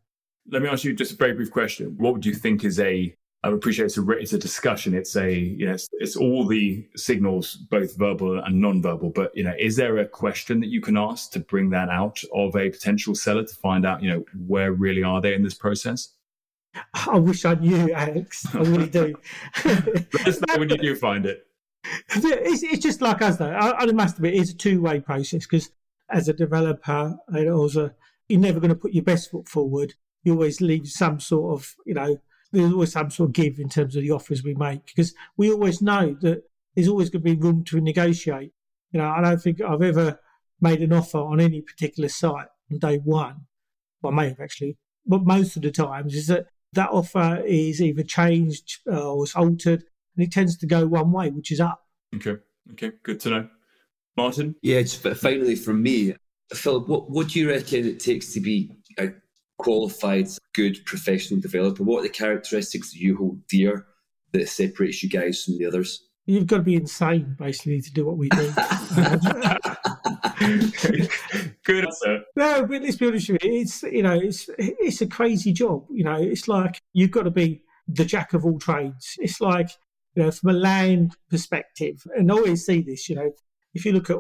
Let 0.51 0.63
me 0.63 0.69
ask 0.69 0.85
you 0.85 0.93
just 0.93 1.13
a 1.13 1.17
very 1.17 1.33
brief 1.33 1.51
question. 1.51 1.95
What 1.97 2.13
would 2.13 2.27
you 2.27 2.35
think 2.35 2.65
is 2.65 2.79
a 2.79 3.15
I 3.45 3.53
appreciate 3.53 3.85
it's 3.87 3.99
a 3.99 4.11
it's 4.13 4.33
a 4.33 4.39
discussion. 4.39 4.95
It's 4.95 5.17
a 5.17 5.31
you 5.31 5.67
know 5.67 5.75
it's, 5.75 5.89
it's, 5.93 6.17
all 6.17 6.47
the 6.47 6.89
signals, 6.97 7.57
both 7.57 7.95
verbal 7.99 8.39
and 8.39 8.59
non-verbal. 8.59 9.11
But 9.11 9.37
you 9.37 9.45
know, 9.45 9.55
is 9.59 9.77
there 9.77 9.99
a 9.99 10.07
question 10.07 10.61
that 10.61 10.69
you 10.69 10.81
can 10.81 10.97
ask 10.97 11.31
to 11.33 11.41
bring 11.41 11.69
that 11.71 11.91
out 11.91 12.23
of 12.33 12.57
a 12.57 12.71
potential 12.71 13.15
seller 13.15 13.45
to 13.45 13.55
find 13.57 13.85
out 13.85 14.03
you 14.03 14.11
know 14.11 14.25
where 14.47 14.73
really 14.73 15.03
are 15.03 15.21
they 15.21 15.35
in 15.35 15.43
this 15.43 15.53
process? 15.53 16.15
I 17.07 17.19
wish 17.19 17.45
I 17.45 17.55
knew, 17.55 17.93
Alex. 17.93 18.47
I 18.55 18.59
really 18.61 18.89
do. 18.89 19.15
Let 19.65 20.27
us 20.27 20.41
know 20.41 20.57
when 20.57 20.71
you 20.71 20.79
do 20.79 20.97
find 20.97 21.27
it. 21.27 21.47
It's, 22.17 22.63
it's 22.63 22.83
just 22.83 23.03
like 23.03 23.21
us, 23.21 23.37
though. 23.37 23.51
I, 23.51 23.83
I 23.83 23.87
must 23.93 24.17
admit, 24.17 24.35
it's 24.35 24.51
a 24.51 24.57
two-way 24.57 25.01
process 25.01 25.47
because 25.47 25.71
as 26.11 26.29
a 26.29 26.33
developer, 26.33 27.15
and 27.29 27.49
also 27.51 27.91
you're 28.29 28.41
never 28.41 28.59
going 28.59 28.71
to 28.71 28.75
put 28.75 28.95
your 28.95 29.05
best 29.05 29.31
foot 29.31 29.49
forward. 29.49 29.95
You 30.23 30.33
always 30.33 30.61
leave 30.63 30.89
some 30.89 31.21
sort 31.21 31.61
of, 31.61 31.75
you 31.85 31.95
know, 31.95 32.19
there's 32.55 32.73
always 32.73 32.93
some 32.93 33.11
sort 33.11 33.31
of 33.31 33.35
give 33.35 33.59
in 33.59 33.69
terms 33.69 33.97
of 33.97 34.03
the 34.03 34.11
offers 34.11 34.43
we 34.43 34.55
make 34.55 34.87
because 34.87 35.15
we 35.37 35.51
always 35.51 35.83
know 35.83 36.17
that 36.21 36.43
there's 36.75 36.89
always 36.89 37.11
going 37.11 37.23
to 37.23 37.35
be 37.35 37.41
room 37.41 37.65
to 37.65 37.81
negotiate. 37.81 38.53
You 38.93 39.01
know, 39.01 39.09
I 39.09 39.21
don't 39.21 39.41
think 39.41 39.61
I've 39.61 39.83
ever 39.83 40.21
made 40.61 40.81
an 40.81 40.93
offer 40.93 41.19
on 41.19 41.41
any 41.41 41.61
particular 41.61 42.09
site 42.09 42.49
on 42.71 42.79
day 42.79 42.99
one. 42.99 43.47
Well, 44.03 44.13
I 44.13 44.17
may 44.17 44.29
have 44.29 44.41
actually, 44.41 44.77
but 45.07 45.25
most 45.25 45.57
of 45.57 45.63
the 45.63 45.71
times 45.71 46.15
is 46.15 46.29
that 46.29 46.47
that 46.73 46.91
offer 46.91 47.43
is 47.47 47.81
either 47.81 48.03
changed 48.03 48.81
uh, 48.91 49.13
or 49.13 49.25
it's 49.25 49.37
altered, 49.37 49.85
and 50.17 50.27
it 50.27 50.33
tends 50.33 50.57
to 50.59 50.67
go 50.67 50.87
one 50.87 51.13
way, 51.13 51.31
which 51.31 51.53
is 51.53 51.61
up. 51.61 51.83
Okay, 52.15 52.37
okay, 52.73 52.93
good 53.03 53.21
to 53.21 53.31
know. 53.31 53.49
Martyn? 54.17 54.55
Yeah, 54.63 54.81
just 54.83 55.03
finally 55.03 55.57
from 55.57 55.83
me, 55.83 56.15
Philip, 56.53 56.89
what, 56.89 57.11
what 57.11 57.29
do 57.29 57.41
you 57.41 57.51
reckon 57.51 57.87
it 57.87 58.01
takes 58.01 58.33
to 58.35 58.41
be 58.41 58.71
a 58.99 59.11
qualified, 59.59 60.29
good 60.55 60.85
professional 60.87 61.41
developer? 61.41 61.83
What 61.83 62.01
are 62.01 62.05
the 62.05 62.09
characteristics 62.11 62.93
that 62.93 62.99
you 62.99 63.17
hold 63.17 63.47
dear 63.47 63.87
that 64.33 64.49
separates 64.49 65.03
you 65.03 65.09
guys 65.09 65.45
from 65.45 65.59
the 65.59 65.67
others? 65.67 66.09
You've 66.27 66.47
got 66.47 66.59
to 66.59 66.63
be 66.63 66.77
insane, 66.77 67.37
basically, 67.39 67.83
to 67.83 67.93
do 67.93 68.07
what 68.07 68.17
we 68.17 68.31
do. 68.31 68.51
Good 71.65 71.85
answer. 71.85 72.21
No, 72.35 72.67
but 72.67 72.83
let's 72.83 72.97
be 72.97 73.07
honest 73.07 73.29
with 73.29 73.45
you. 73.45 73.61
It's 73.61 73.83
you 73.83 74.03
know, 74.03 74.19
it's 74.19 74.49
it's 74.59 75.03
a 75.03 75.07
crazy 75.07 75.53
job. 75.53 75.85
You 75.91 76.05
know, 76.05 76.17
it's 76.17 76.49
like 76.49 76.81
you've 76.95 77.11
got 77.11 77.25
to 77.25 77.31
be 77.31 77.63
the 77.89 78.07
jack 78.07 78.33
of 78.33 78.47
all 78.47 78.59
trades. 78.59 79.17
It's 79.19 79.41
like 79.43 79.69
you 80.15 80.23
know, 80.23 80.31
from 80.31 80.51
a 80.51 80.55
land 80.55 81.15
perspective, 81.29 82.03
and 82.17 82.33
I 82.33 82.35
always 82.35 82.65
see 82.65 82.81
this. 82.81 83.09
You 83.11 83.17
know, 83.17 83.31
if 83.75 83.85
you 83.85 83.93
look 83.93 84.09
at 84.09 84.17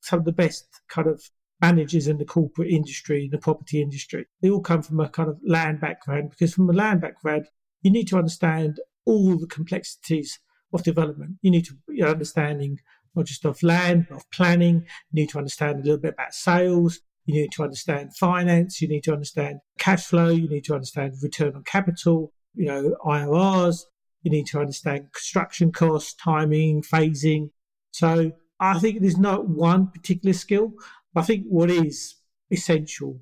some 0.00 0.18
of 0.18 0.24
the 0.24 0.32
best 0.32 0.66
kind 0.88 1.06
of 1.06 1.22
managers 1.60 2.08
in 2.08 2.18
the 2.18 2.24
corporate 2.24 2.70
industry, 2.70 3.24
in 3.24 3.30
the 3.30 3.38
property 3.38 3.80
industry. 3.80 4.26
They 4.42 4.50
all 4.50 4.60
come 4.60 4.82
from 4.82 5.00
a 5.00 5.08
kind 5.08 5.28
of 5.28 5.38
land 5.46 5.80
background 5.80 6.30
because 6.30 6.54
from 6.54 6.68
a 6.68 6.72
land 6.72 7.00
background, 7.00 7.46
you 7.82 7.90
need 7.90 8.08
to 8.08 8.18
understand 8.18 8.80
all 9.06 9.36
the 9.36 9.46
complexities 9.46 10.38
of 10.72 10.82
development. 10.82 11.36
You 11.42 11.50
need 11.50 11.66
to 11.66 11.74
be 11.88 12.02
understanding 12.02 12.80
not 13.14 13.26
just 13.26 13.44
of 13.44 13.62
land, 13.62 14.06
but 14.08 14.16
of 14.16 14.30
planning. 14.30 14.86
You 15.10 15.22
need 15.22 15.30
to 15.30 15.38
understand 15.38 15.80
a 15.80 15.82
little 15.82 15.98
bit 15.98 16.14
about 16.14 16.34
sales. 16.34 17.00
You 17.26 17.34
need 17.34 17.52
to 17.52 17.62
understand 17.62 18.16
finance. 18.16 18.82
You 18.82 18.88
need 18.88 19.04
to 19.04 19.12
understand 19.12 19.60
cash 19.78 20.06
flow. 20.06 20.28
You 20.28 20.48
need 20.48 20.64
to 20.64 20.74
understand 20.74 21.14
return 21.22 21.54
on 21.54 21.62
capital, 21.64 22.32
you 22.54 22.66
know, 22.66 22.96
IRRs. 23.04 23.84
You 24.22 24.30
need 24.30 24.46
to 24.46 24.60
understand 24.60 25.12
construction 25.12 25.70
costs, 25.70 26.14
timing, 26.14 26.82
phasing. 26.82 27.50
So 27.92 28.32
I 28.60 28.78
think 28.78 29.00
there's 29.00 29.18
not 29.18 29.48
one 29.48 29.88
particular 29.88 30.32
skill. 30.32 30.72
I 31.14 31.22
think 31.22 31.44
what 31.48 31.70
is 31.70 32.16
essential 32.50 33.20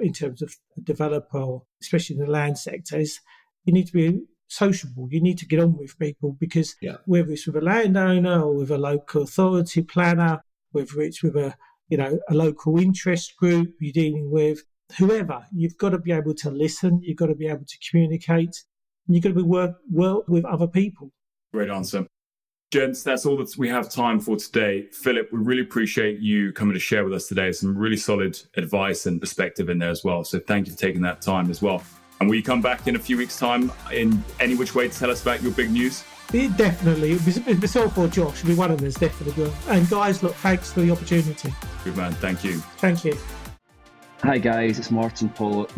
in 0.00 0.12
terms 0.12 0.42
of 0.42 0.54
a 0.76 0.80
developer, 0.80 1.58
especially 1.80 2.16
in 2.16 2.24
the 2.24 2.30
land 2.30 2.58
sector, 2.58 2.98
is 2.98 3.20
you 3.64 3.72
need 3.72 3.86
to 3.86 3.92
be 3.92 4.20
sociable. 4.48 5.08
You 5.10 5.20
need 5.20 5.38
to 5.38 5.46
get 5.46 5.60
on 5.60 5.76
with 5.76 5.98
people 5.98 6.36
because 6.38 6.74
yeah. 6.80 6.96
whether 7.06 7.30
it's 7.32 7.46
with 7.46 7.56
a 7.56 7.60
landowner 7.60 8.42
or 8.42 8.54
with 8.54 8.70
a 8.70 8.78
local 8.78 9.22
authority 9.22 9.82
planner, 9.82 10.42
whether 10.72 11.00
it's 11.00 11.22
with 11.22 11.36
a 11.36 11.54
you 11.88 11.98
know 11.98 12.18
a 12.28 12.34
local 12.34 12.78
interest 12.78 13.36
group 13.36 13.74
you're 13.80 13.92
dealing 13.92 14.30
with, 14.30 14.62
whoever, 14.98 15.46
you've 15.52 15.78
got 15.78 15.90
to 15.90 15.98
be 15.98 16.12
able 16.12 16.34
to 16.34 16.50
listen. 16.50 17.00
You've 17.02 17.16
got 17.16 17.26
to 17.26 17.34
be 17.34 17.46
able 17.46 17.64
to 17.66 17.78
communicate. 17.90 18.64
And 19.06 19.14
you've 19.14 19.22
got 19.22 19.30
to 19.30 19.34
be 19.34 19.42
work 19.42 19.76
work 19.90 20.28
with 20.28 20.44
other 20.44 20.66
people. 20.66 21.12
Great 21.52 21.70
answer. 21.70 22.06
Gents, 22.74 23.04
that's 23.04 23.24
all 23.24 23.36
that 23.36 23.56
we 23.56 23.68
have 23.68 23.88
time 23.88 24.18
for 24.18 24.34
today. 24.34 24.88
Philip, 24.90 25.32
we 25.32 25.38
really 25.38 25.62
appreciate 25.62 26.18
you 26.18 26.52
coming 26.52 26.74
to 26.74 26.80
share 26.80 27.04
with 27.04 27.12
us 27.12 27.28
today. 27.28 27.52
Some 27.52 27.78
really 27.78 27.96
solid 27.96 28.36
advice 28.56 29.06
and 29.06 29.20
perspective 29.20 29.68
in 29.68 29.78
there 29.78 29.90
as 29.90 30.02
well. 30.02 30.24
So 30.24 30.40
thank 30.40 30.66
you 30.66 30.72
for 30.72 30.78
taking 30.80 31.00
that 31.02 31.22
time 31.22 31.52
as 31.52 31.62
well. 31.62 31.84
And 32.18 32.28
will 32.28 32.34
you 32.34 32.42
come 32.42 32.60
back 32.60 32.88
in 32.88 32.96
a 32.96 32.98
few 32.98 33.16
weeks' 33.16 33.38
time 33.38 33.70
in 33.92 34.20
any 34.40 34.56
which 34.56 34.74
way 34.74 34.88
to 34.88 34.98
tell 34.98 35.08
us 35.08 35.22
about 35.22 35.40
your 35.40 35.52
big 35.52 35.70
news? 35.70 36.02
It 36.32 36.56
definitely. 36.56 37.14
Myself 37.54 37.96
or 37.96 38.08
Josh 38.08 38.42
will 38.42 38.48
be 38.50 38.56
one 38.56 38.72
of 38.72 38.82
us, 38.82 38.94
definitely. 38.94 39.52
And 39.68 39.88
guys, 39.88 40.24
look, 40.24 40.34
thanks 40.34 40.72
for 40.72 40.80
the 40.80 40.90
opportunity. 40.90 41.54
Good 41.84 41.96
man. 41.96 42.12
Thank 42.14 42.42
you. 42.42 42.54
Thank 42.78 43.04
you. 43.04 43.16
Hi, 44.24 44.38
guys. 44.38 44.80
It's 44.80 44.90
Martyn 44.90 45.28
Pollock, 45.28 45.70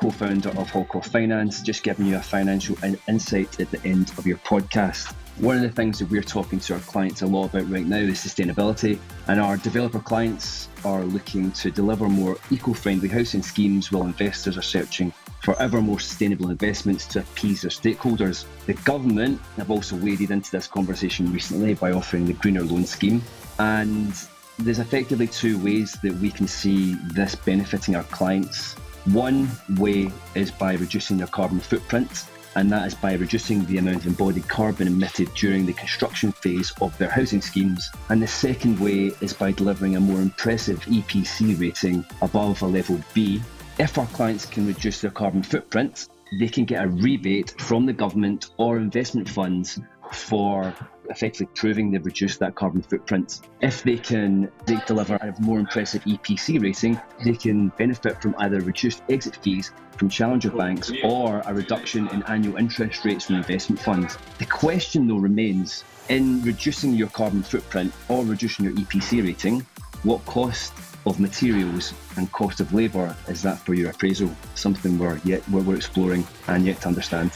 co 0.00 0.10
founder 0.10 0.48
of 0.48 0.70
Hallcroft 0.70 1.08
Finance, 1.08 1.60
just 1.60 1.82
giving 1.82 2.06
you 2.06 2.16
a 2.16 2.22
financial 2.22 2.74
insight 3.06 3.60
at 3.60 3.70
the 3.70 3.84
end 3.84 4.14
of 4.16 4.26
your 4.26 4.38
podcast. 4.38 5.14
One 5.40 5.54
of 5.54 5.62
the 5.62 5.68
things 5.68 6.00
that 6.00 6.10
we're 6.10 6.22
talking 6.22 6.58
to 6.58 6.74
our 6.74 6.80
clients 6.80 7.22
a 7.22 7.26
lot 7.26 7.46
about 7.46 7.70
right 7.70 7.86
now 7.86 7.98
is 7.98 8.18
sustainability, 8.18 8.98
and 9.28 9.40
our 9.40 9.56
developer 9.56 10.00
clients 10.00 10.68
are 10.84 11.04
looking 11.04 11.52
to 11.52 11.70
deliver 11.70 12.08
more 12.08 12.36
eco 12.50 12.72
friendly 12.72 13.08
housing 13.08 13.42
schemes 13.44 13.92
while 13.92 14.02
investors 14.02 14.58
are 14.58 14.62
searching 14.62 15.12
for 15.44 15.56
ever 15.62 15.80
more 15.80 16.00
sustainable 16.00 16.50
investments 16.50 17.06
to 17.06 17.20
appease 17.20 17.62
their 17.62 17.70
stakeholders. 17.70 18.46
The 18.66 18.74
government 18.74 19.40
have 19.56 19.70
also 19.70 19.94
waded 19.94 20.32
into 20.32 20.50
this 20.50 20.66
conversation 20.66 21.32
recently 21.32 21.74
by 21.74 21.92
offering 21.92 22.26
the 22.26 22.32
Greener 22.32 22.64
Loan 22.64 22.84
Scheme, 22.84 23.22
and 23.60 24.12
there's 24.58 24.80
effectively 24.80 25.28
two 25.28 25.56
ways 25.62 25.96
that 26.02 26.14
we 26.14 26.32
can 26.32 26.48
see 26.48 26.94
this 27.14 27.36
benefiting 27.36 27.94
our 27.94 28.02
clients 28.04 28.74
One 29.12 29.48
way 29.78 30.10
is 30.34 30.50
by 30.50 30.74
reducing 30.74 31.16
their 31.16 31.28
carbon 31.28 31.60
footprint, 31.60 32.24
and 32.58 32.72
that 32.72 32.88
is 32.88 32.94
by 32.96 33.14
reducing 33.14 33.64
the 33.66 33.78
amount 33.78 33.98
of 33.98 34.06
embodied 34.08 34.48
carbon 34.48 34.88
emitted 34.88 35.32
during 35.34 35.64
the 35.64 35.72
construction 35.74 36.32
phase 36.32 36.72
of 36.80 36.96
their 36.98 37.08
housing 37.08 37.40
schemes. 37.40 37.88
And 38.08 38.20
the 38.20 38.26
second 38.26 38.80
way 38.80 39.12
is 39.20 39.32
by 39.32 39.52
delivering 39.52 39.94
a 39.94 40.00
more 40.00 40.20
impressive 40.20 40.80
EPC 40.80 41.60
rating 41.60 42.04
above 42.20 42.60
a 42.62 42.66
level 42.66 43.00
B. 43.14 43.40
If 43.78 43.96
our 43.96 44.08
clients 44.08 44.44
can 44.44 44.66
reduce 44.66 45.00
their 45.00 45.12
carbon 45.12 45.44
footprint, 45.44 46.08
they 46.40 46.48
can 46.48 46.64
get 46.64 46.84
a 46.84 46.88
rebate 46.88 47.54
from 47.60 47.86
the 47.86 47.92
government 47.92 48.50
or 48.56 48.76
investment 48.76 49.28
funds 49.28 49.78
for 50.12 50.74
effectively 51.10 51.48
proving 51.54 51.90
they've 51.90 52.04
reduced 52.04 52.38
that 52.40 52.54
carbon 52.54 52.82
footprint. 52.82 53.40
If 53.60 53.82
they 53.82 53.96
can 53.96 54.50
they 54.66 54.78
deliver 54.86 55.16
a 55.16 55.34
more 55.40 55.58
impressive 55.58 56.02
EPC 56.04 56.62
rating, 56.62 57.00
they 57.24 57.34
can 57.34 57.68
benefit 57.78 58.20
from 58.22 58.34
either 58.38 58.60
reduced 58.60 59.02
exit 59.08 59.36
fees 59.36 59.72
from 59.96 60.08
challenger 60.08 60.50
banks 60.50 60.92
or 61.02 61.42
a 61.46 61.54
reduction 61.54 62.08
in 62.08 62.22
annual 62.24 62.56
interest 62.56 63.04
rates 63.04 63.26
from 63.26 63.36
investment 63.36 63.80
funds. 63.80 64.16
The 64.38 64.46
question 64.46 65.06
though 65.06 65.16
remains 65.16 65.84
in 66.08 66.42
reducing 66.42 66.94
your 66.94 67.08
carbon 67.08 67.42
footprint 67.42 67.92
or 68.08 68.24
reducing 68.24 68.64
your 68.64 68.74
EPC 68.74 69.24
rating, 69.24 69.66
what 70.04 70.24
cost 70.26 70.72
of 71.06 71.18
materials 71.18 71.94
and 72.16 72.30
cost 72.32 72.60
of 72.60 72.72
labour 72.72 73.16
is 73.28 73.42
that 73.42 73.58
for 73.58 73.74
your 73.74 73.90
appraisal? 73.90 74.30
Something 74.54 74.98
we're 74.98 75.18
yet 75.24 75.46
we're 75.48 75.74
exploring 75.74 76.26
and 76.46 76.64
yet 76.64 76.80
to 76.82 76.88
understand. 76.88 77.32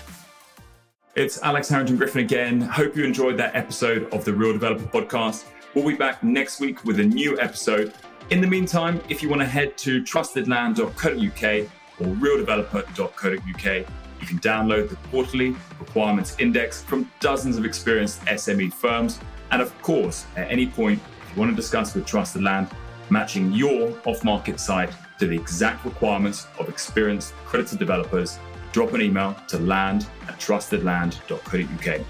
It's 1.14 1.42
Alex 1.42 1.68
Harrington 1.68 1.98
Griffin 1.98 2.22
again. 2.22 2.62
Hope 2.62 2.96
you 2.96 3.04
enjoyed 3.04 3.36
that 3.36 3.54
episode 3.54 4.10
of 4.14 4.24
the 4.24 4.32
Real 4.32 4.54
Developer 4.54 4.86
Podcast. 4.86 5.44
We'll 5.74 5.86
be 5.86 5.94
back 5.94 6.22
next 6.22 6.58
week 6.58 6.84
with 6.84 7.00
a 7.00 7.04
new 7.04 7.38
episode. 7.38 7.92
In 8.30 8.40
the 8.40 8.46
meantime, 8.46 8.98
if 9.10 9.22
you 9.22 9.28
want 9.28 9.42
to 9.42 9.46
head 9.46 9.76
to 9.76 10.02
trustedland.co.uk 10.02 11.70
or 12.00 12.06
realdeveloper.co.uk, 12.06 13.88
you 14.20 14.26
can 14.26 14.38
download 14.38 14.88
the 14.88 14.96
quarterly 15.10 15.54
requirements 15.78 16.34
index 16.38 16.82
from 16.82 17.12
dozens 17.20 17.58
of 17.58 17.66
experienced 17.66 18.22
SME 18.22 18.72
firms. 18.72 19.20
And 19.50 19.60
of 19.60 19.78
course, 19.82 20.24
at 20.36 20.50
any 20.50 20.66
point, 20.66 20.98
if 21.26 21.36
you 21.36 21.40
want 21.40 21.52
to 21.52 21.56
discuss 21.56 21.94
with 21.94 22.06
Trusted 22.06 22.42
Land, 22.42 22.70
matching 23.10 23.52
your 23.52 23.92
off 24.06 24.24
market 24.24 24.58
site 24.58 24.94
to 25.18 25.26
the 25.26 25.36
exact 25.36 25.84
requirements 25.84 26.46
of 26.58 26.70
experienced 26.70 27.34
accredited 27.44 27.78
developers 27.78 28.38
drop 28.72 28.92
an 28.94 29.02
email 29.02 29.36
to 29.48 29.58
land 29.58 30.06
at 30.28 30.38
trustedland.co.uk. 30.40 32.00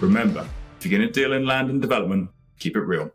Remember, 0.00 0.48
if 0.78 0.86
you're 0.86 0.98
going 0.98 1.12
to 1.12 1.20
deal 1.20 1.32
in 1.32 1.46
land 1.46 1.70
and 1.70 1.80
development, 1.80 2.30
keep 2.58 2.76
it 2.76 2.80
real. 2.80 3.10